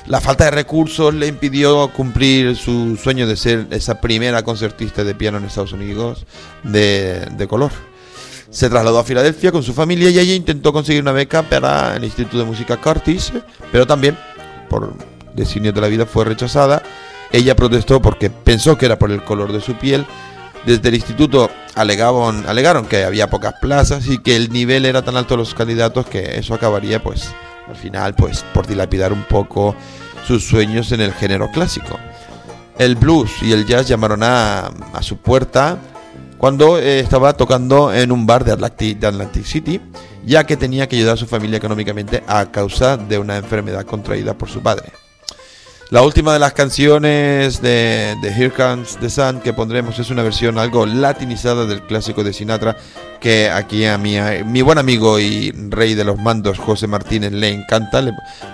[0.07, 5.15] la falta de recursos le impidió cumplir su sueño de ser esa primera concertista de
[5.15, 6.27] piano en Estados Unidos
[6.63, 7.71] de, de color.
[8.51, 12.03] Se trasladó a Filadelfia con su familia y allí intentó conseguir una beca para el
[12.03, 13.33] Instituto de Música Curtis,
[13.71, 14.19] pero también,
[14.69, 14.93] por
[15.37, 16.83] designios de la vida, fue rechazada.
[17.31, 20.05] Ella protestó porque pensó que era por el color de su piel.
[20.67, 25.17] Desde el instituto alegaban, alegaron que había pocas plazas y que el nivel era tan
[25.17, 27.31] alto de los candidatos que eso acabaría, pues,
[27.69, 29.75] al final, pues, por dilapidar un poco
[30.27, 31.99] sus sueños en el género clásico.
[32.79, 35.79] El blues y el jazz llamaron a, a su puerta
[36.41, 39.81] cuando eh, estaba tocando en un bar de Atlantic, de Atlantic City,
[40.25, 44.33] ya que tenía que ayudar a su familia económicamente a causa de una enfermedad contraída
[44.33, 44.91] por su padre.
[45.91, 50.23] La última de las canciones de, de Here Comes the Sun que pondremos es una
[50.23, 52.77] versión algo latinizada del clásico de Sinatra
[53.21, 58.03] que aquí a mi, buen amigo y rey de los mandos José Martínez le encanta,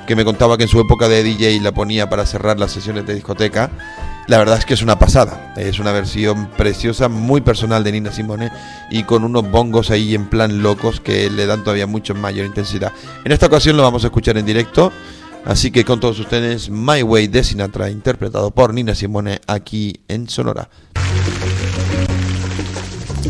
[0.06, 3.06] que me contaba que en su época de DJ la ponía para cerrar las sesiones
[3.06, 3.70] de discoteca.
[4.28, 8.10] La verdad es que es una pasada, es una versión preciosa, muy personal de Nina
[8.10, 8.50] Simone
[8.90, 12.92] y con unos bongos ahí en plan locos que le dan todavía mucho mayor intensidad.
[13.24, 14.90] En esta ocasión lo vamos a escuchar en directo.
[15.46, 20.28] Así que con todos ustedes, My Way de Sinatra, interpretado por Nina Simone aquí en
[20.28, 20.68] Sonora.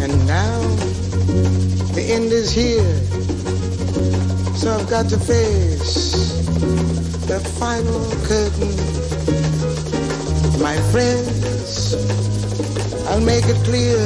[0.01, 0.61] And now
[1.95, 2.83] the end is here.
[4.57, 6.15] So I've got to face
[7.27, 8.75] the final curtain.
[10.63, 11.95] My friends,
[13.11, 13.99] I'll make it clear.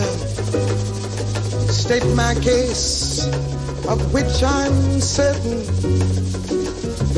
[1.70, 3.24] State my case,
[3.88, 5.62] of which I'm certain.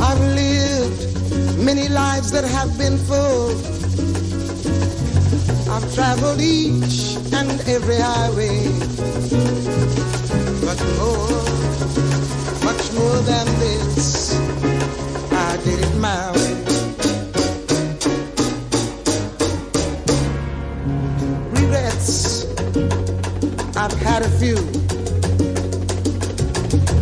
[0.04, 3.50] I've lived many lives that have been full.
[5.72, 8.66] I've traveled each and every highway.
[10.66, 11.44] But more,
[12.64, 14.34] much more than this,
[15.30, 16.54] I did it my way.
[21.60, 22.46] Regrets,
[23.76, 24.56] I've had a few.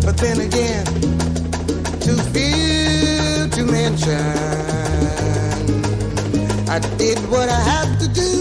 [0.05, 1.20] But then again,
[3.83, 4.21] mention.
[6.69, 8.35] I did what I had to do.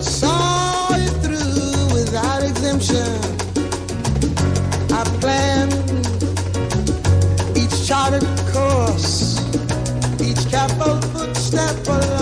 [0.00, 3.10] Saw it through without exemption.
[5.00, 5.74] I planned
[7.56, 9.40] each charted course,
[10.20, 12.15] each careful footstep along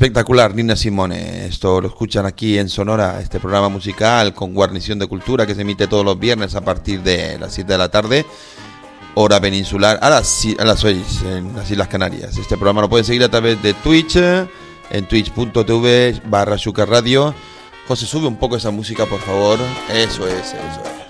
[0.00, 1.44] Espectacular, Nina Simone.
[1.44, 5.60] Esto lo escuchan aquí en Sonora, este programa musical con guarnición de cultura que se
[5.60, 8.24] emite todos los viernes a partir de las 7 de la tarde,
[9.14, 12.38] hora peninsular, a las, a las 6 en las Islas Canarias.
[12.38, 17.34] Este programa lo pueden seguir a través de Twitch, en twitch.tv barra Radio.
[17.86, 19.58] José, sube un poco esa música, por favor.
[19.92, 21.00] Eso es, eso es.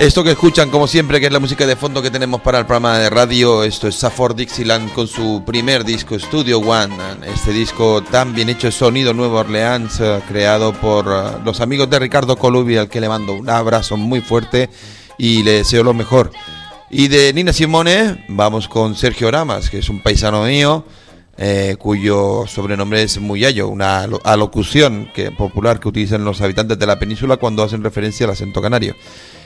[0.00, 2.66] Esto que escuchan, como siempre, que es la música de fondo que tenemos para el
[2.66, 6.94] programa de radio, esto es Safford Dixieland con su primer disco, Studio One.
[7.26, 11.98] Este disco tan bien hecho, sonido Nueva Orleans, eh, creado por eh, los amigos de
[11.98, 14.70] Ricardo Colubi, al que le mando un abrazo muy fuerte
[15.18, 16.30] y le deseo lo mejor.
[16.90, 20.84] Y de Nina Simone, vamos con Sergio Ramas, que es un paisano mío,
[21.36, 26.86] eh, cuyo sobrenombre es Muyallo, una alo- alocución que, popular que utilizan los habitantes de
[26.86, 28.94] la península cuando hacen referencia al acento canario.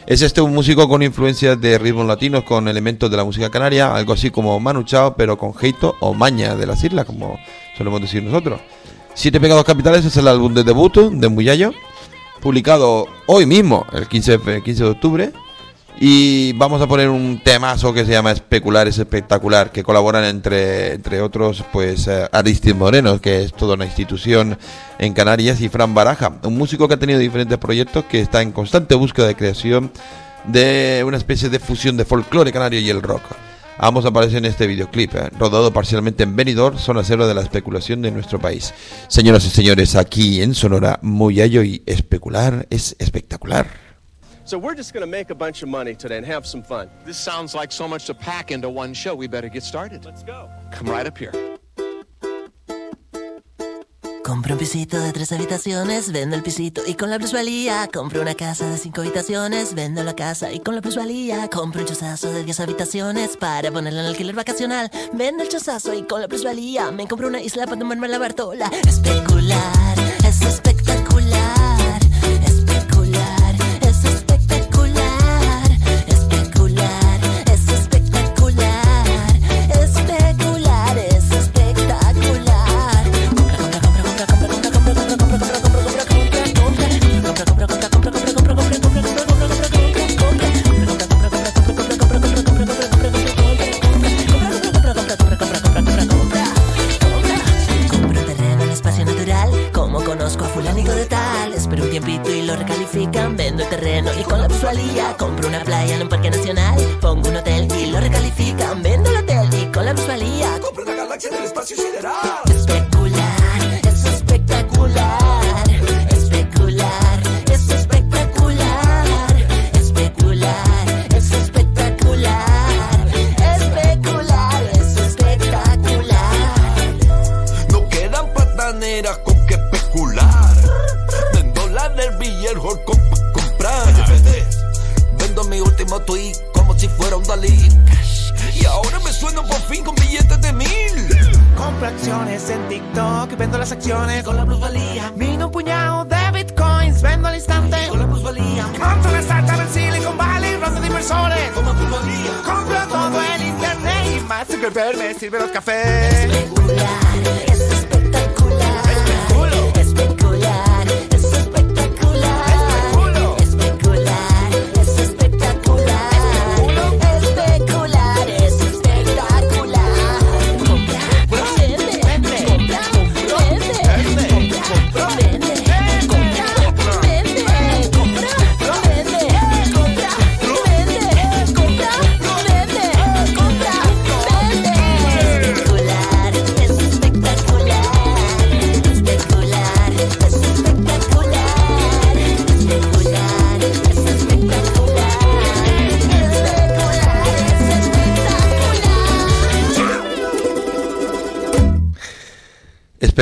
[0.07, 3.95] Es este un músico con influencias de ritmos latinos, con elementos de la música canaria,
[3.95, 7.39] algo así como Manu Chao, pero con jeito o maña de las islas, como
[7.79, 8.61] solemos decir nosotros.
[9.15, 11.73] Siete Pecados Capitales es el álbum de debut de Muyallo,
[12.41, 15.33] publicado hoy mismo, el 15, de- 15 de octubre.
[16.01, 20.95] Y vamos a poner un temazo que se llama Especular es espectacular, que colaboran entre,
[20.95, 24.59] entre otros pues eh, Aristide Moreno, que es toda una institución
[24.99, 28.53] en Canarias, y Fran Baraja, un músico que ha tenido diferentes proyectos, que está en
[28.53, 29.93] constante búsqueda de creación
[30.45, 33.23] de una especie de fusión de folclore canario y el rock.
[33.79, 38.03] Ambos aparecen en este videoclip, eh, rodado parcialmente en Benidorm, zona cero de la especulación
[38.03, 38.75] de nuestro país.
[39.09, 43.92] Señoras y señores, aquí en Sonora, Muyallo y especular es espectacular.
[44.45, 46.91] So we're just going to make a bunch of money today and have some fun.
[47.05, 49.15] This sounds like so much to pack into one show.
[49.15, 50.05] We better get started.
[50.05, 50.51] Let's go.
[50.73, 51.33] Come right up here.
[54.25, 57.89] Compro un pisito de tres habitaciones, vendo el pisito y con la plusvalía.
[57.93, 61.49] Compro una casa de cinco habitaciones, vendo la casa y con la plusvalía.
[61.49, 64.91] Compro un chozazo de diez habitaciones para ponerlo en alquiler vacacional.
[65.13, 68.71] Vendo el chozazo y con la plusvalía me compro una isla para tomarme la Bartola.
[68.87, 71.02] Especular, es espectacular.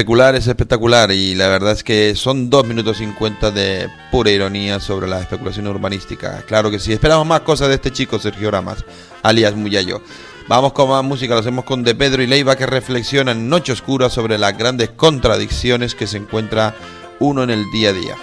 [0.00, 4.80] Especular es espectacular y la verdad es que son 2 minutos 50 de pura ironía
[4.80, 6.42] sobre la especulación urbanística.
[6.46, 8.82] Claro que sí, esperamos más cosas de este chico Sergio Ramas,
[9.22, 10.00] alias Muyayo.
[10.48, 14.08] Vamos con más música, lo hacemos con De Pedro y Leiva que reflexionan Noche Oscura
[14.08, 16.74] sobre las grandes contradicciones que se encuentra
[17.18, 18.14] uno en el día a día.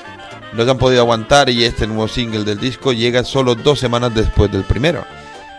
[0.54, 4.16] No se han podido aguantar y este nuevo single del disco llega solo dos semanas
[4.16, 5.06] después del primero.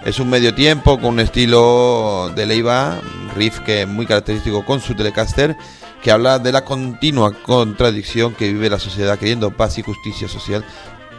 [0.05, 3.01] Es un medio tiempo con un estilo de Leiva,
[3.37, 5.57] riff que es muy característico con su Telecaster,
[6.03, 10.65] que habla de la continua contradicción que vive la sociedad queriendo paz y justicia social,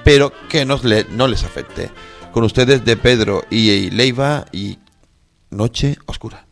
[0.03, 0.77] pero que no
[1.27, 1.91] les afecte.
[2.31, 4.77] Con ustedes de Pedro y Leiva y
[5.49, 6.48] Noche Oscura.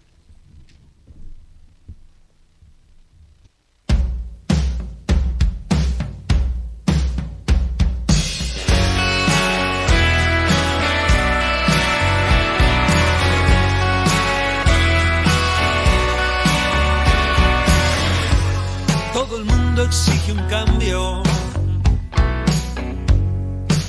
[19.87, 21.23] Exige un cambio,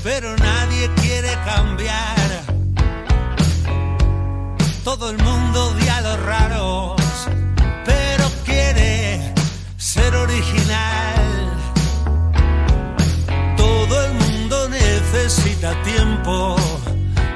[0.04, 2.28] pero nadie quiere cambiar.
[4.84, 7.00] Todo el mundo odia a los raros,
[7.84, 9.34] pero quiere
[9.76, 11.24] ser original.
[13.56, 16.56] Todo el mundo necesita tiempo,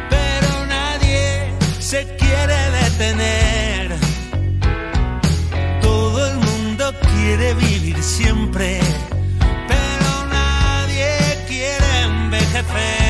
[0.09, 2.22] pero nadie se quiere
[7.23, 8.81] quiere vivir siempre,
[9.69, 13.02] pero nadie quiere envejecer.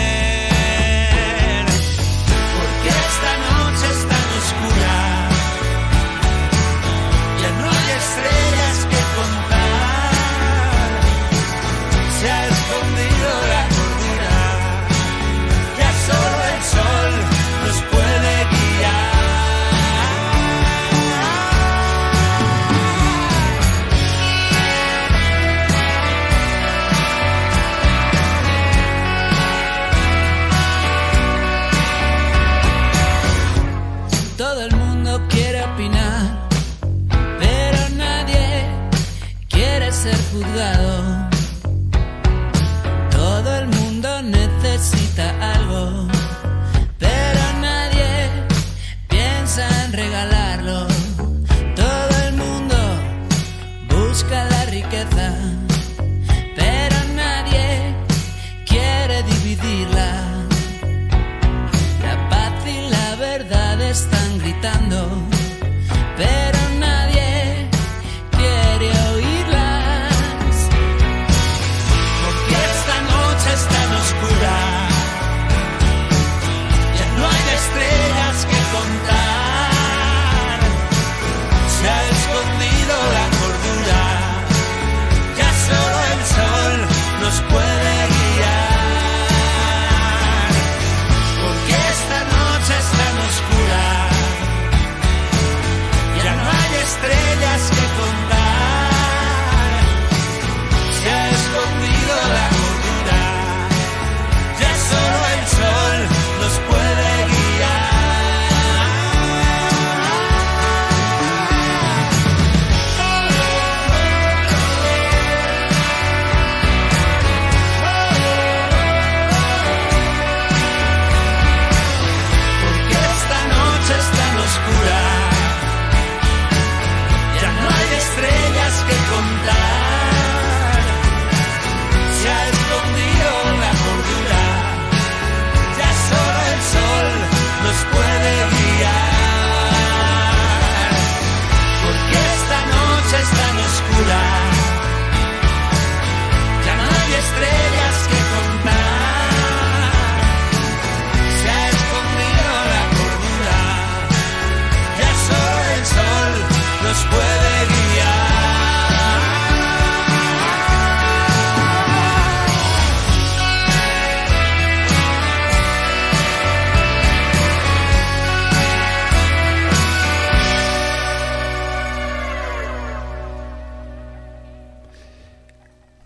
[45.12, 45.61] Necesita algo,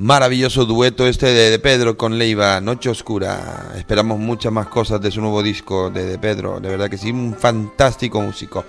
[0.06, 3.72] Maravilloso dueto este de, de Pedro con Leiva, Noche Oscura.
[3.76, 6.60] Esperamos muchas más cosas de su nuevo disco de, de Pedro.
[6.60, 8.64] De verdad que sí, un fantástico músico.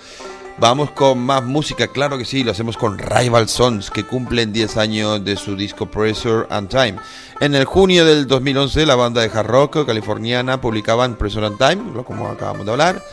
[0.57, 4.77] Vamos con más música, claro que sí, lo hacemos con Rival Sons, que cumplen 10
[4.77, 6.95] años de su disco Pressure and Time.
[7.39, 12.03] En el junio del 2011, la banda de hard rock californiana publicaban Pressure and Time,
[12.03, 13.03] como acabamos de hablar.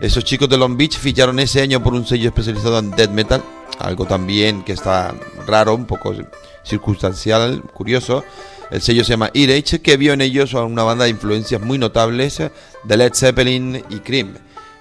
[0.00, 3.44] Esos chicos de Long Beach ficharon ese año por un sello especializado en death metal,
[3.78, 5.14] algo también que está
[5.46, 6.14] raro, un poco
[6.62, 8.24] circunstancial, curioso.
[8.70, 11.78] El sello se llama Earache, que vio en ellos a una banda de influencias muy
[11.78, 14.34] notables de Led Zeppelin y Cream.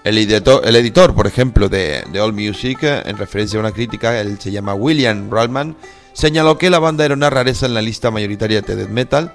[0.03, 4.19] El editor, el editor por ejemplo, de, de All Music, en referencia a una crítica,
[4.19, 5.75] él se llama William Rallman,
[6.13, 9.33] señaló que la banda era una rareza en la lista mayoritaria de death metal,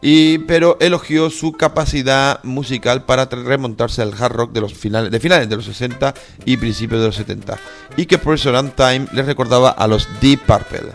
[0.00, 5.20] y, pero elogió su capacidad musical para remontarse al hard rock de los finales de
[5.20, 7.58] finales de los 60 y principios de los 70
[7.96, 10.92] y que Pressure and Time les recordaba a los Deep Purple.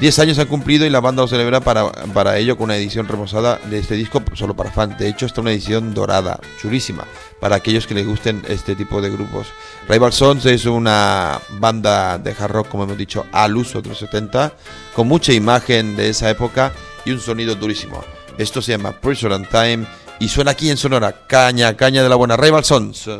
[0.00, 3.08] 10 años han cumplido y la banda lo celebra para, para ello con una edición
[3.08, 4.96] remozada de este disco solo para fans.
[4.96, 7.04] De hecho, está una edición dorada, chulísima,
[7.40, 9.48] para aquellos que les gusten este tipo de grupos.
[9.88, 13.98] Rival Sons es una banda de hard rock, como hemos dicho, al uso de los
[13.98, 14.52] 70,
[14.94, 16.72] con mucha imagen de esa época
[17.04, 18.04] y un sonido durísimo.
[18.38, 19.84] Esto se llama Pressure and Time
[20.20, 21.26] y suena aquí en Sonora.
[21.26, 22.36] Caña, caña de la buena.
[22.36, 23.10] Rival Sons.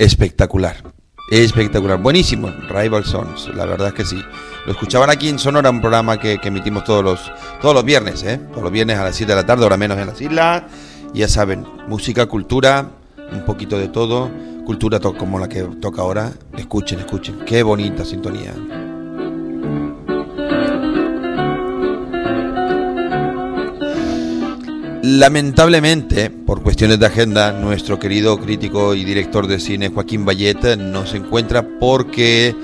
[0.00, 0.76] Espectacular.
[1.30, 2.00] Espectacular.
[2.00, 2.48] Buenísimo.
[2.70, 3.50] Rival Sons.
[3.54, 4.18] La verdad es que sí.
[4.64, 7.30] Lo escuchaban aquí en Sonora, un programa que, que emitimos todos los,
[7.60, 8.40] todos los viernes, ¿eh?
[8.48, 10.62] Todos los viernes a las 7 de la tarde, ahora menos en las islas.
[11.12, 12.92] Ya saben, música, cultura,
[13.30, 14.30] un poquito de todo.
[14.64, 16.32] Cultura como la que toca ahora.
[16.56, 17.40] Escuchen, escuchen.
[17.44, 18.54] Qué bonita sintonía.
[25.02, 31.06] Lamentablemente, por cuestiones de agenda, nuestro querido crítico y director de cine Joaquín Bayet no
[31.06, 32.54] se encuentra porque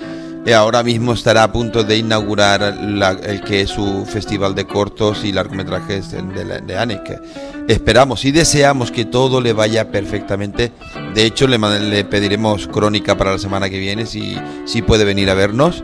[0.45, 4.65] Y ahora mismo estará a punto de inaugurar la- el que es su festival de
[4.65, 7.19] cortos y largometrajes de, de, de.
[7.67, 10.71] Esperamos y deseamos que todo le vaya perfectamente.
[11.17, 15.31] De hecho, le, le pediremos crónica para la semana que viene si, si puede venir
[15.31, 15.83] a vernos.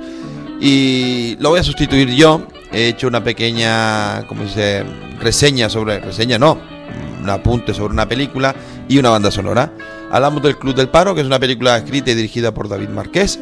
[0.61, 2.46] Y lo voy a sustituir yo.
[2.73, 4.85] He hecho una pequeña, ¿cómo dice?
[5.20, 6.59] Reseña sobre, reseña no,
[7.23, 8.55] un apunte sobre una película
[8.89, 9.73] y una banda sonora.
[10.11, 13.39] Hablamos del Club del Paro, que es una película escrita y dirigida por David Marqués.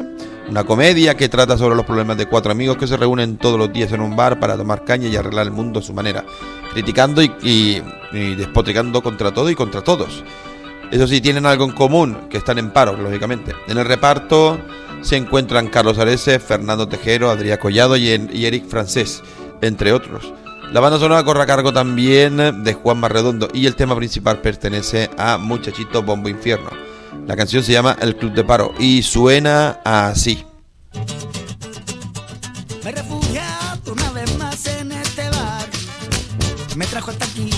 [0.49, 3.71] Una comedia que trata sobre los problemas de cuatro amigos que se reúnen todos los
[3.71, 6.25] días en un bar para tomar caña y arreglar el mundo a su manera,
[6.73, 10.23] criticando y, y- y despotricando contra todo y contra todos.
[10.91, 13.55] Eso sí, tienen algo en común, que están en paro, lógicamente.
[13.67, 14.59] En el reparto
[15.01, 19.23] se encuentran Carlos Arese, Fernando Tejero, Adrián Collado y, Eric Francés,
[19.61, 20.33] entre otros.
[20.73, 25.09] La banda sonora corre a cargo también de Juan Marredondo y el tema principal pertenece
[25.17, 26.69] a Muchachito Bombo Infierno.
[27.25, 30.45] La canción se llama El Club de Paro y suena así.
[32.83, 32.93] Me
[33.91, 35.67] una vez más en este bar.
[36.75, 37.49] Me trajo hasta aquí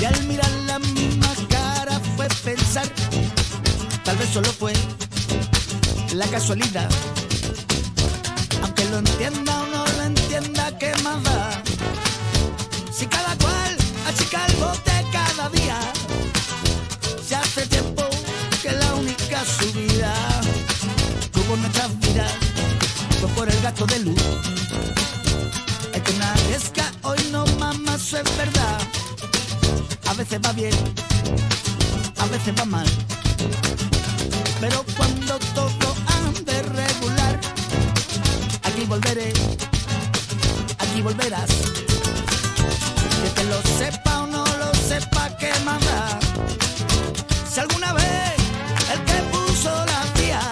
[0.00, 2.88] Y al mirar la misma cara fue pensar,
[4.02, 4.72] tal vez solo fue
[6.14, 6.88] la casualidad.
[8.62, 11.62] Aunque lo entienda o no lo entienda, ¿qué más da?
[12.90, 13.76] Si cada cual
[14.06, 15.78] achica el bote cada día,
[17.28, 18.04] se hace tiempo
[18.62, 20.14] que la única subida
[21.30, 22.32] tuvo nuestras vidas
[23.20, 24.22] fue por el gasto de luz.
[25.92, 26.34] Es que una
[27.02, 28.99] hoy no mamá, eso es verdad.
[30.10, 30.74] A veces va bien,
[32.18, 32.86] a veces va mal.
[34.60, 35.94] Pero cuando todo
[36.24, 37.40] ande regular,
[38.64, 39.32] aquí volveré,
[40.78, 41.48] aquí volverás.
[43.22, 46.18] Que te lo sepa o no lo sepa, que manda.
[47.48, 48.34] Si alguna vez
[48.92, 50.42] el que puso la vía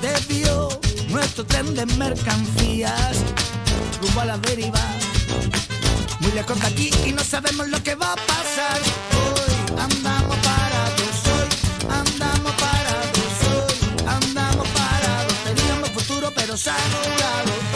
[0.00, 0.68] desvió
[1.08, 3.16] nuestro tren de mercancías
[4.00, 5.11] rumbo a la deriva.
[6.34, 8.80] Lejos de aquí y no sabemos lo que va a pasar.
[9.20, 11.48] Hoy andamos parados, hoy
[11.90, 15.34] andamos parados, hoy andamos parados.
[15.44, 17.71] Teníamos futuro pero se ha anulado.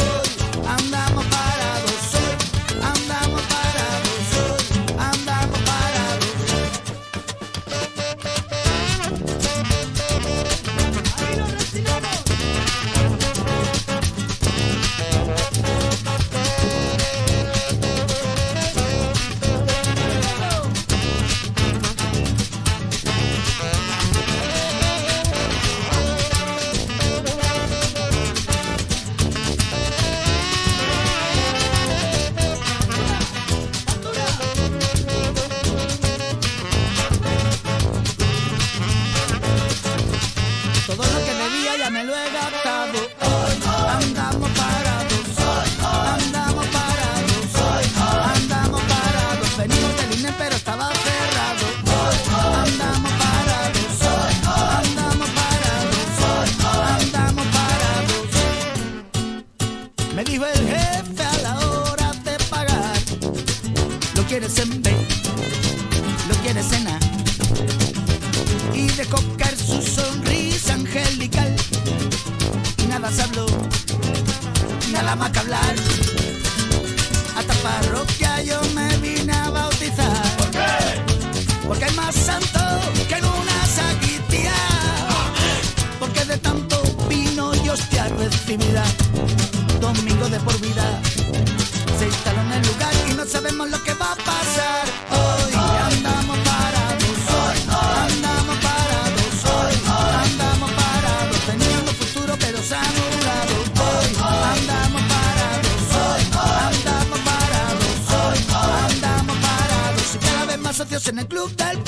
[111.09, 111.86] en el club del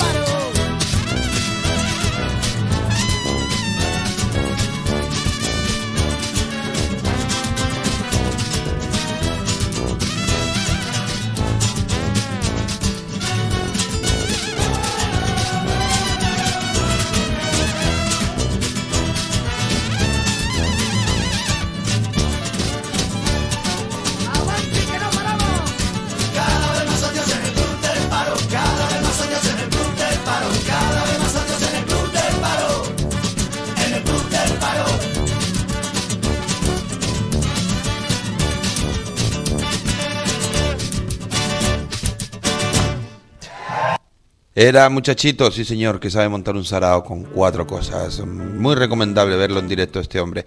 [44.59, 48.19] Era muchachito, sí señor, que sabe montar un sarao con cuatro cosas.
[48.25, 50.45] Muy recomendable verlo en directo este hombre.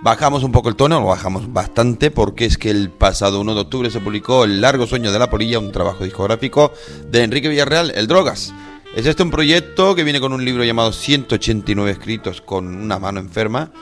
[0.00, 3.60] Bajamos un poco el tono, lo bajamos bastante, porque es que el pasado 1 de
[3.60, 6.72] octubre se publicó El largo sueño de la polilla, un trabajo discográfico
[7.10, 8.54] de Enrique Villarreal, El Drogas.
[8.94, 13.18] Es este un proyecto que viene con un libro llamado 189 escritos con una mano
[13.18, 13.72] enferma,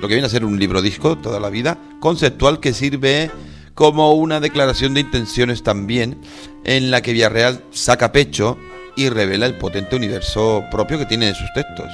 [0.00, 3.32] lo que viene a ser un libro disco toda la vida, conceptual que sirve
[3.74, 6.20] como una declaración de intenciones también,
[6.62, 8.56] en la que Villarreal saca pecho
[8.96, 11.90] y revela el potente universo propio que tiene en sus textos,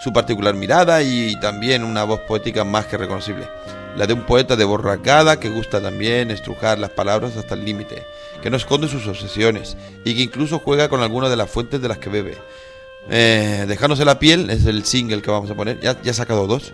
[0.00, 3.48] su particular mirada y también una voz poética más que reconocible,
[3.96, 8.04] la de un poeta de borracada que gusta también estrujar las palabras hasta el límite,
[8.42, 11.88] que no esconde sus obsesiones y que incluso juega con algunas de las fuentes de
[11.88, 12.36] las que bebe.
[13.08, 16.46] Eh, Dejándose la piel es el single que vamos a poner, ya, ya ha sacado
[16.46, 16.72] dos.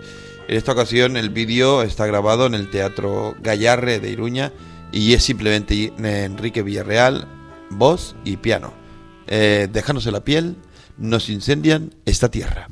[0.49, 4.53] En esta ocasión el vídeo está grabado en el Teatro Gallarre de Iruña
[4.91, 7.27] y es simplemente Enrique Villarreal,
[7.71, 8.82] voz y piano.
[9.27, 10.57] Eh, dejándose la piel,
[10.99, 12.69] nos incendian esta tierra.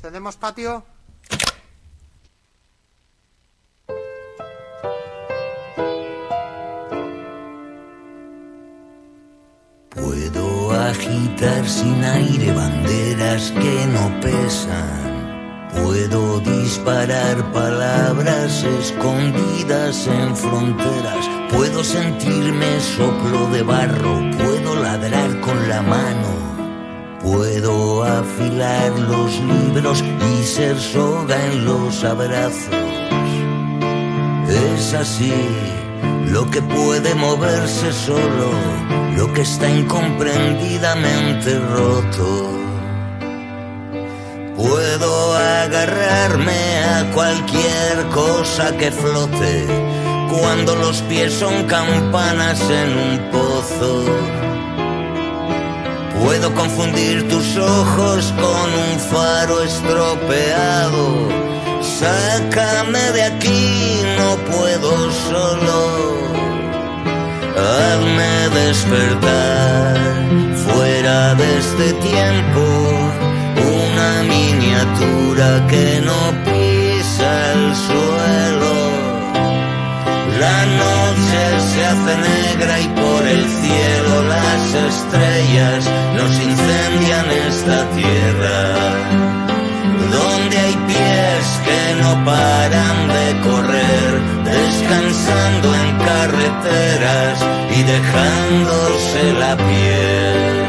[0.00, 0.84] ¿Tenemos patio?
[9.90, 15.11] Puedo agitar sin aire banderas que no pesan.
[15.74, 21.28] Puedo disparar palabras escondidas en fronteras.
[21.50, 24.20] Puedo sentirme soplo de barro.
[24.38, 26.52] Puedo ladrar con la mano.
[27.22, 32.74] Puedo afilar los libros y ser soga en los abrazos.
[34.48, 35.32] Es así
[36.26, 38.50] lo que puede moverse solo,
[39.16, 42.71] lo que está incomprendidamente roto.
[44.62, 49.66] Puedo agarrarme a cualquier cosa que flote
[50.30, 54.04] cuando los pies son campanas en un pozo.
[56.20, 61.28] Puedo confundir tus ojos con un faro estropeado.
[61.82, 66.22] Sácame de aquí, no puedo solo.
[67.56, 69.98] Hazme despertar
[70.54, 73.11] fuera de este tiempo.
[74.28, 78.74] Miniatura que no pisa el suelo.
[80.38, 85.84] La noche se hace negra y por el cielo las estrellas
[86.16, 88.58] nos incendian esta tierra.
[90.10, 94.12] Donde hay pies que no paran de correr,
[94.44, 97.38] descansando en carreteras
[97.76, 100.61] y dejándose la piel.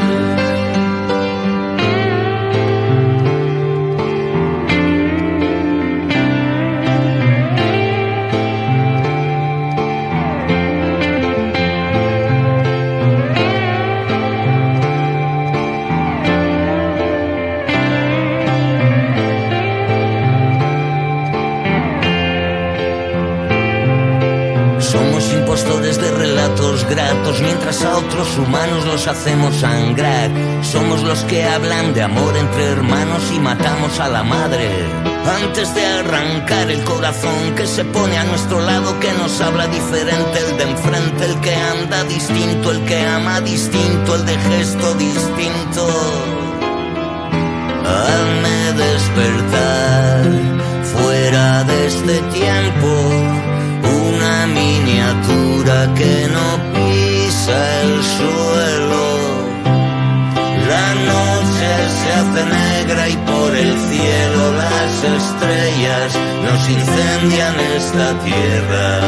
[27.40, 30.30] Mientras a otros humanos los hacemos sangrar.
[30.62, 34.70] Somos los que hablan de amor entre hermanos y matamos a la madre.
[35.42, 40.38] Antes de arrancar el corazón que se pone a nuestro lado, que nos habla diferente,
[40.38, 45.88] el de enfrente, el que anda distinto, el que ama distinto, el de gesto distinto.
[47.86, 50.24] Hazme despertar
[50.84, 52.88] fuera de este tiempo
[53.82, 56.73] una miniatura que no
[57.48, 59.04] el suelo.
[60.68, 66.08] La noche se hace negra y por el cielo las estrellas
[66.44, 69.00] nos incendian esta tierra.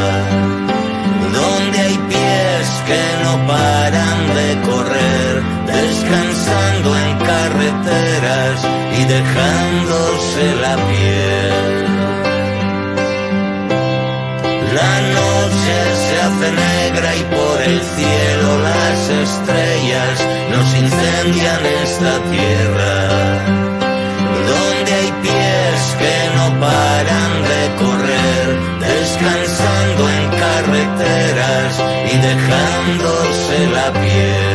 [1.33, 8.57] Donde hay pies que no paran de correr, descansando en carreteras
[8.99, 11.66] y dejándose la piel.
[14.77, 20.15] La noche se hace negra y por el cielo las estrellas
[20.51, 22.93] nos incendian esta tierra.
[24.51, 28.45] Donde hay pies que no paran de correr,
[28.87, 31.71] descansando en carreteras
[32.13, 34.46] y dejándose la piel.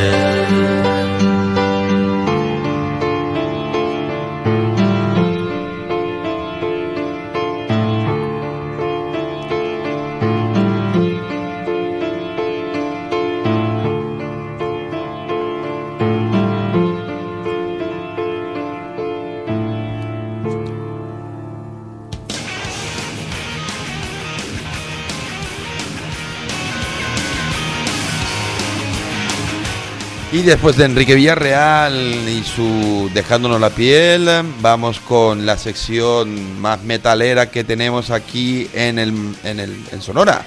[30.33, 34.27] Y después de Enrique Villarreal y su Dejándonos la piel,
[34.63, 39.13] vamos con la sección más metalera que tenemos aquí en, el,
[39.45, 40.43] en, el, en Sonora.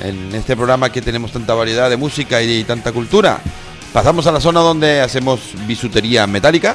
[0.00, 3.38] En este programa que tenemos tanta variedad de música y tanta cultura.
[3.92, 6.74] Pasamos a la zona donde hacemos bisutería metálica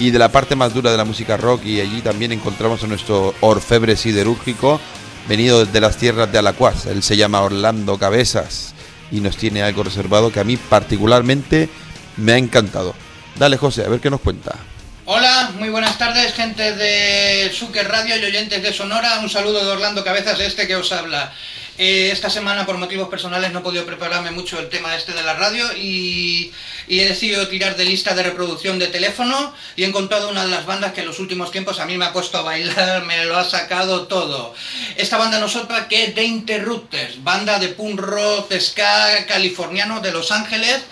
[0.00, 2.88] y de la parte más dura de la música rock y allí también encontramos a
[2.88, 4.80] nuestro orfebre siderúrgico
[5.28, 6.86] venido desde las tierras de Alacuaz.
[6.86, 8.74] Él se llama Orlando Cabezas
[9.12, 11.68] y nos tiene algo reservado que a mí particularmente
[12.16, 12.94] me ha encantado.
[13.36, 14.56] Dale José, a ver qué nos cuenta.
[15.04, 19.18] Hola, muy buenas tardes, gente de Suque Radio y oyentes de Sonora.
[19.18, 21.32] Un saludo de Orlando Cabezas, este que os habla.
[21.76, 25.22] Eh, esta semana, por motivos personales, no he podido prepararme mucho el tema este de
[25.22, 26.52] la radio y,
[26.86, 30.50] y he decidido tirar de lista de reproducción de teléfono y he encontrado una de
[30.50, 33.24] las bandas que en los últimos tiempos a mí me ha puesto a bailar, me
[33.24, 34.54] lo ha sacado todo.
[34.96, 40.12] Esta banda no es otra que The Interrupters, banda de punk rock ska californiano de
[40.12, 40.82] Los Ángeles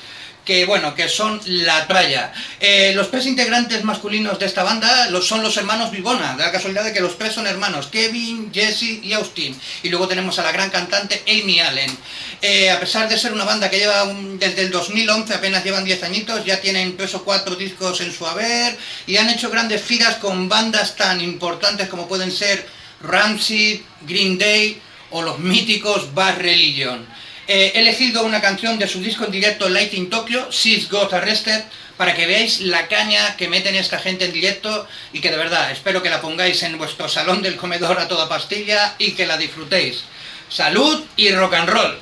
[0.50, 2.32] que bueno, que son la tralla.
[2.58, 6.82] Eh, los tres integrantes masculinos de esta banda son los hermanos Vivona, de la casualidad
[6.82, 9.56] de que los tres son hermanos, Kevin, Jesse y Austin.
[9.84, 11.96] Y luego tenemos a la gran cantante Amy Allen.
[12.42, 16.02] Eh, a pesar de ser una banda que lleva desde el 2011, apenas llevan 10
[16.02, 20.16] añitos, ya tienen tres o cuatro discos en su haber y han hecho grandes giras
[20.16, 22.66] con bandas tan importantes como pueden ser
[23.02, 27.06] Rancid, Green Day o los míticos Bad Religion.
[27.52, 31.12] Eh, he elegido una canción de su disco en directo Light in Tokyo, She's Got
[31.12, 31.64] Arrested,
[31.96, 35.68] para que veáis la caña que meten esta gente en directo y que de verdad
[35.72, 39.36] espero que la pongáis en vuestro salón del comedor a toda pastilla y que la
[39.36, 40.04] disfrutéis.
[40.48, 41.98] Salud y rock and roll.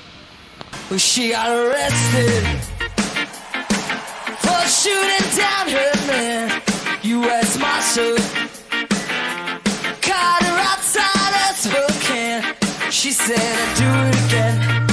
[12.91, 14.88] She said, "Do it again,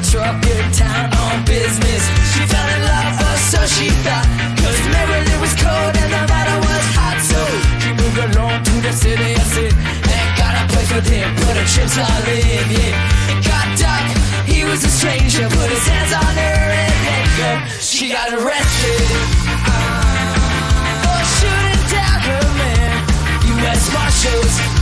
[0.00, 2.02] He truck in town on business.
[2.32, 4.24] She fell in love, or so she thought.
[4.56, 7.20] Cause Maryland was cold and weather was hot.
[7.20, 7.40] So
[7.84, 9.74] she moved along to the city, I said.
[9.76, 12.96] And got a place with him, put her chips all in, yeah.
[13.28, 14.08] It got dark,
[14.48, 15.44] he was a stranger.
[15.52, 17.84] Put his hands on her and handcuffed.
[17.84, 19.04] She got arrested.
[21.04, 22.96] For shooting down her man.
[23.52, 23.92] U.S.
[23.92, 24.79] Marshals.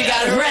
[0.00, 0.49] She got arrested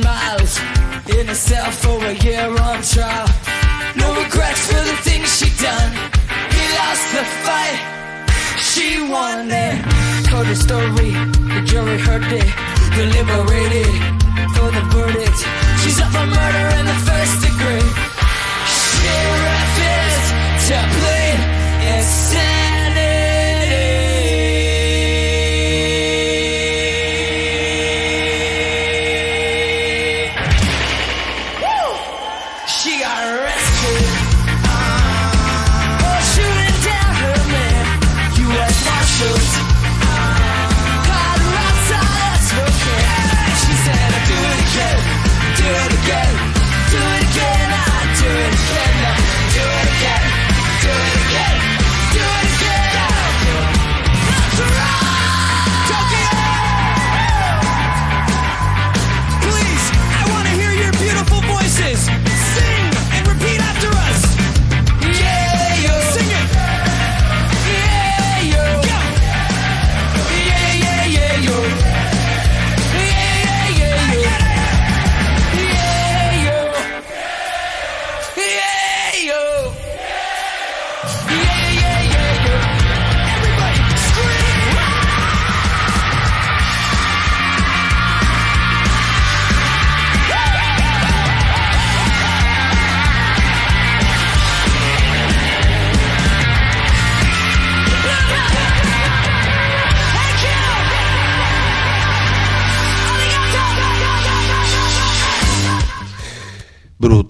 [0.00, 0.58] miles
[1.18, 3.28] in a cell for a year on trial.
[3.96, 5.90] No regrets for the things she done.
[6.54, 7.80] He lost the fight,
[8.58, 9.76] she won it.
[10.28, 11.12] Told the story,
[11.52, 12.48] the jury heard it,
[12.96, 13.92] deliberated
[14.54, 15.40] for the verdict.
[15.82, 17.88] She's up for murder in the first degree.
[18.72, 19.12] She
[19.44, 20.26] refuses
[20.68, 21.51] to plead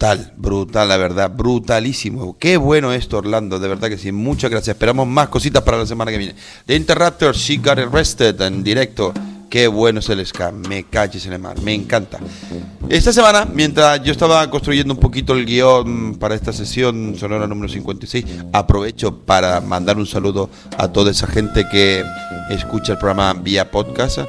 [0.02, 2.36] Brutal, brutal, la verdad, brutalísimo.
[2.36, 4.10] Qué bueno esto, Orlando, de verdad que sí.
[4.10, 4.74] Muchas gracias.
[4.74, 6.34] Esperamos más cositas para la semana que viene.
[6.66, 6.74] The
[7.34, 9.14] She Got Arrested en directo.
[9.52, 12.18] Qué bueno es el ska, me calles en el mar, me encanta.
[12.88, 17.70] Esta semana, mientras yo estaba construyendo un poquito el guion para esta sesión sonora número
[17.70, 20.48] 56, aprovecho para mandar un saludo
[20.78, 22.02] a toda esa gente que
[22.48, 24.20] escucha el programa vía podcast.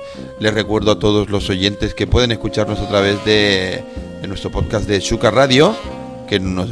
[0.41, 3.81] Les recuerdo a todos los oyentes que pueden escucharnos a través de,
[4.27, 5.73] nuestro podcast de Shuka Radio,
[6.27, 6.69] que nos-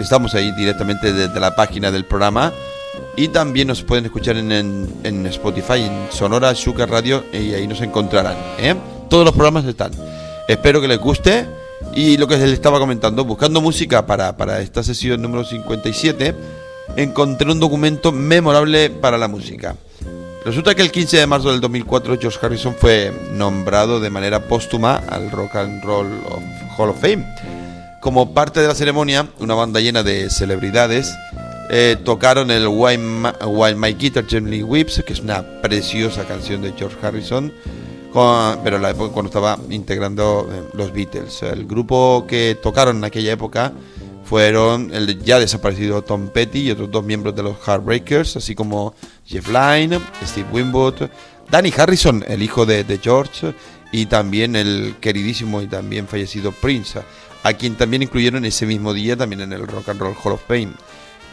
[0.00, 2.54] estamos ahí directamente desde la página del programa.
[3.16, 7.80] Y también nos pueden escuchar en, en- Spotify, en Sonora Shuka Radio, y ahí nos
[7.80, 8.36] encontrarán.
[8.58, 8.74] ¿eh?
[9.10, 9.92] Todos los programas están.
[10.48, 11.46] Espero que les guste.
[11.94, 16.34] Y lo que les estaba comentando, buscando música para, para esta sesión número 57,
[16.96, 19.74] encontré un documento memorable para la música.
[20.44, 24.96] Resulta que el 15 de marzo del 2004 George Harrison fue nombrado de manera póstuma
[25.08, 26.42] al Rock and Roll of
[26.78, 27.26] Hall of Fame.
[28.00, 31.14] Como parte de la ceremonia, una banda llena de celebridades
[31.74, 36.60] eh, tocaron el While My, While My Guitar Gently Weeps, que es una preciosa canción
[36.60, 37.50] de George Harrison,
[38.12, 41.42] con- pero la época cuando estaba integrando eh, los Beatles.
[41.42, 43.72] El grupo que tocaron en aquella época
[44.24, 48.94] fueron el ya desaparecido Tom Petty y otros dos miembros de los Heartbreakers, así como
[49.26, 51.08] Jeff Lynne, Steve Winwood,
[51.50, 53.54] Danny Harrison, el hijo de, de George,
[53.92, 57.00] y también el queridísimo y también fallecido Prince,
[57.42, 60.42] a quien también incluyeron ese mismo día también en el Rock and Roll Hall of
[60.46, 60.72] Fame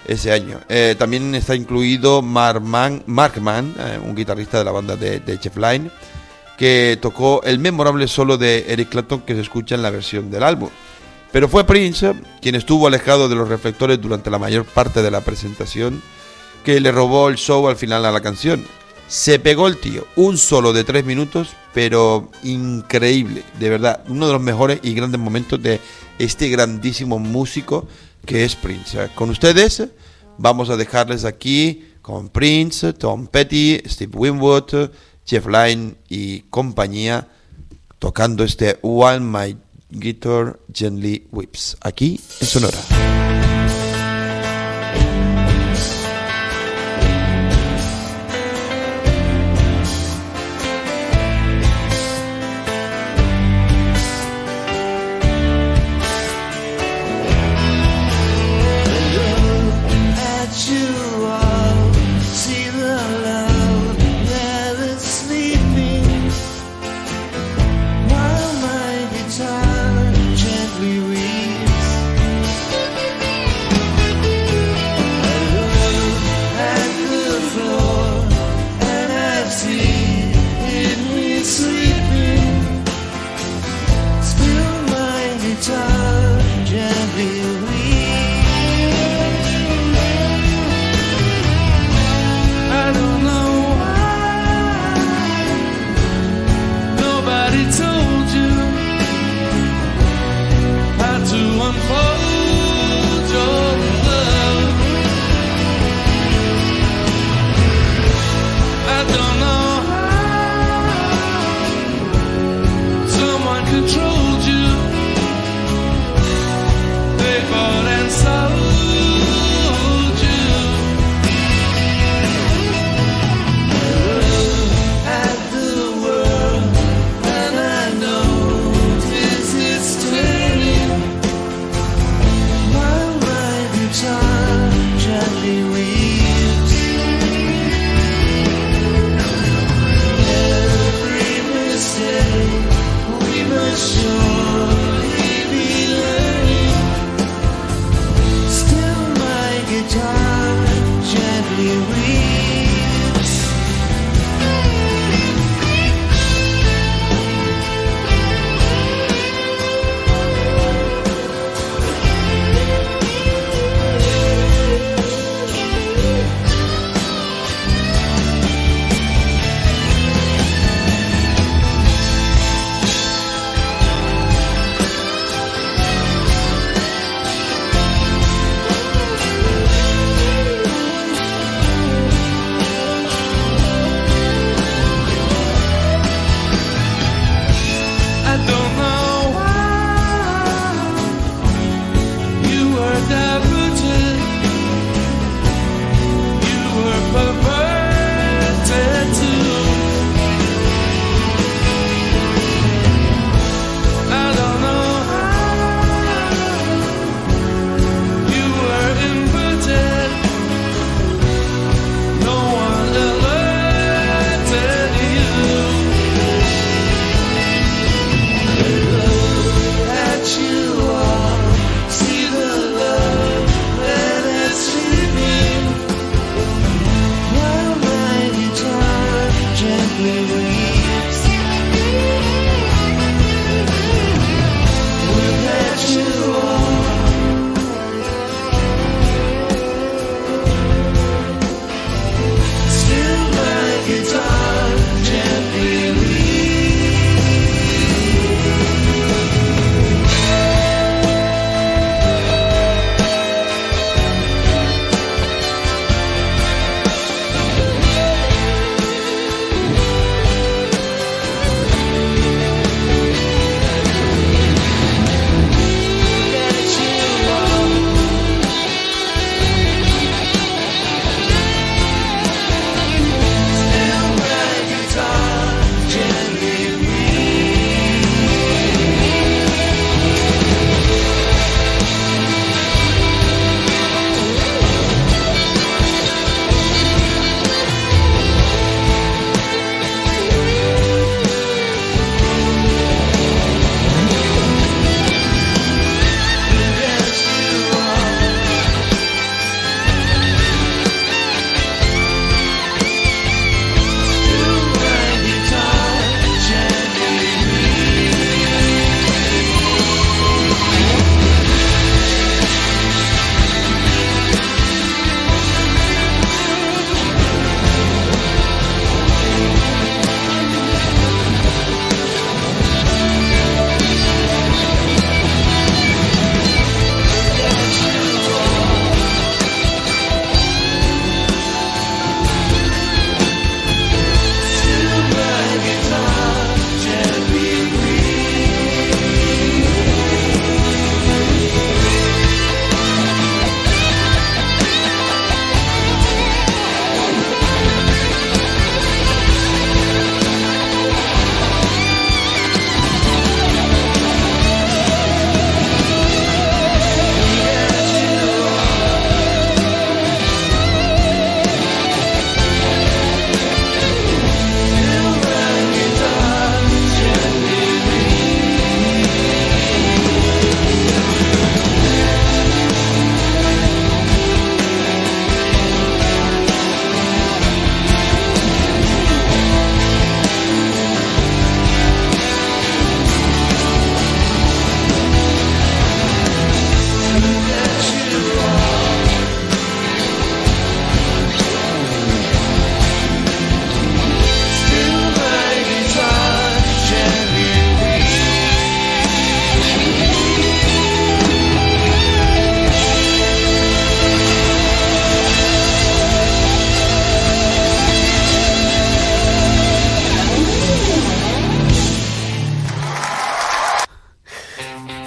[0.05, 0.59] ese año.
[0.69, 5.19] Eh, también está incluido Mark Mann, Mark Mann, eh, un guitarrista de la banda de,
[5.19, 5.91] de Lynne,
[6.57, 10.43] que tocó el memorable solo de Eric Clapton que se escucha en la versión del
[10.43, 10.69] álbum.
[11.31, 15.21] Pero fue Prince quien estuvo alejado de los reflectores durante la mayor parte de la
[15.21, 16.01] presentación,
[16.63, 18.65] que le robó el show al final a la canción.
[19.07, 24.33] Se pegó el tío, un solo de tres minutos, pero increíble, de verdad, uno de
[24.33, 25.79] los mejores y grandes momentos de
[26.19, 27.87] este grandísimo músico
[28.25, 29.09] que es Prince.
[29.15, 29.83] Con ustedes
[30.37, 34.89] vamos a dejarles aquí con Prince, Tom Petty, Steve Winwood,
[35.25, 37.27] Jeff Lynne y compañía
[37.99, 39.57] tocando este While My
[39.89, 43.48] Guitar Gently Whips aquí en Sonora.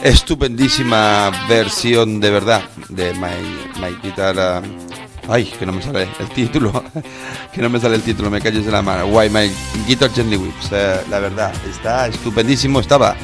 [0.02, 4.62] Estupendísima versión de verdad de My, My Guitar.
[4.64, 6.82] uh, ay, que no me sale el título.
[7.54, 9.06] que no me sale el título, me calles de la mano.
[9.06, 9.48] Why My
[9.86, 10.70] Guitar Gently Whips.
[10.72, 12.80] eh, la verdad, está estupendísimo.
[12.80, 13.14] Estaba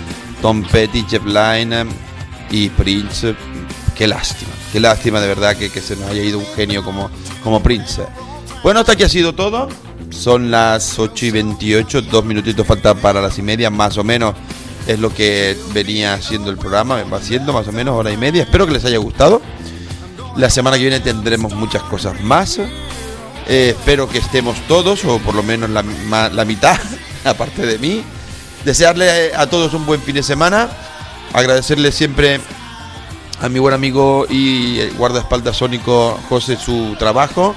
[0.41, 1.87] Tom Petty, Jeff Lynne eh,
[2.53, 3.35] y Prince.
[3.97, 7.11] Qué lástima, qué lástima de verdad que, que se nos haya ido un genio como,
[7.43, 8.03] como Prince.
[8.63, 9.69] Bueno, hasta aquí ha sido todo.
[10.11, 14.35] Son las 8 y 28, dos minutitos faltan para las y media, más o menos
[14.89, 18.45] es lo que venía haciendo el programa, va siendo más o menos hora y media.
[18.45, 19.43] Espero que les haya gustado.
[20.37, 22.59] La semana que viene tendremos muchas cosas más.
[22.59, 25.83] Eh, espero que estemos todos, o por lo menos la,
[26.31, 26.79] la mitad,
[27.25, 28.03] aparte de mí.
[28.65, 30.71] Desearle a todos un buen fin de semana.
[31.35, 32.41] Agradecerle siempre
[33.43, 37.55] a mi buen amigo y guardaespaldas sónico José su trabajo.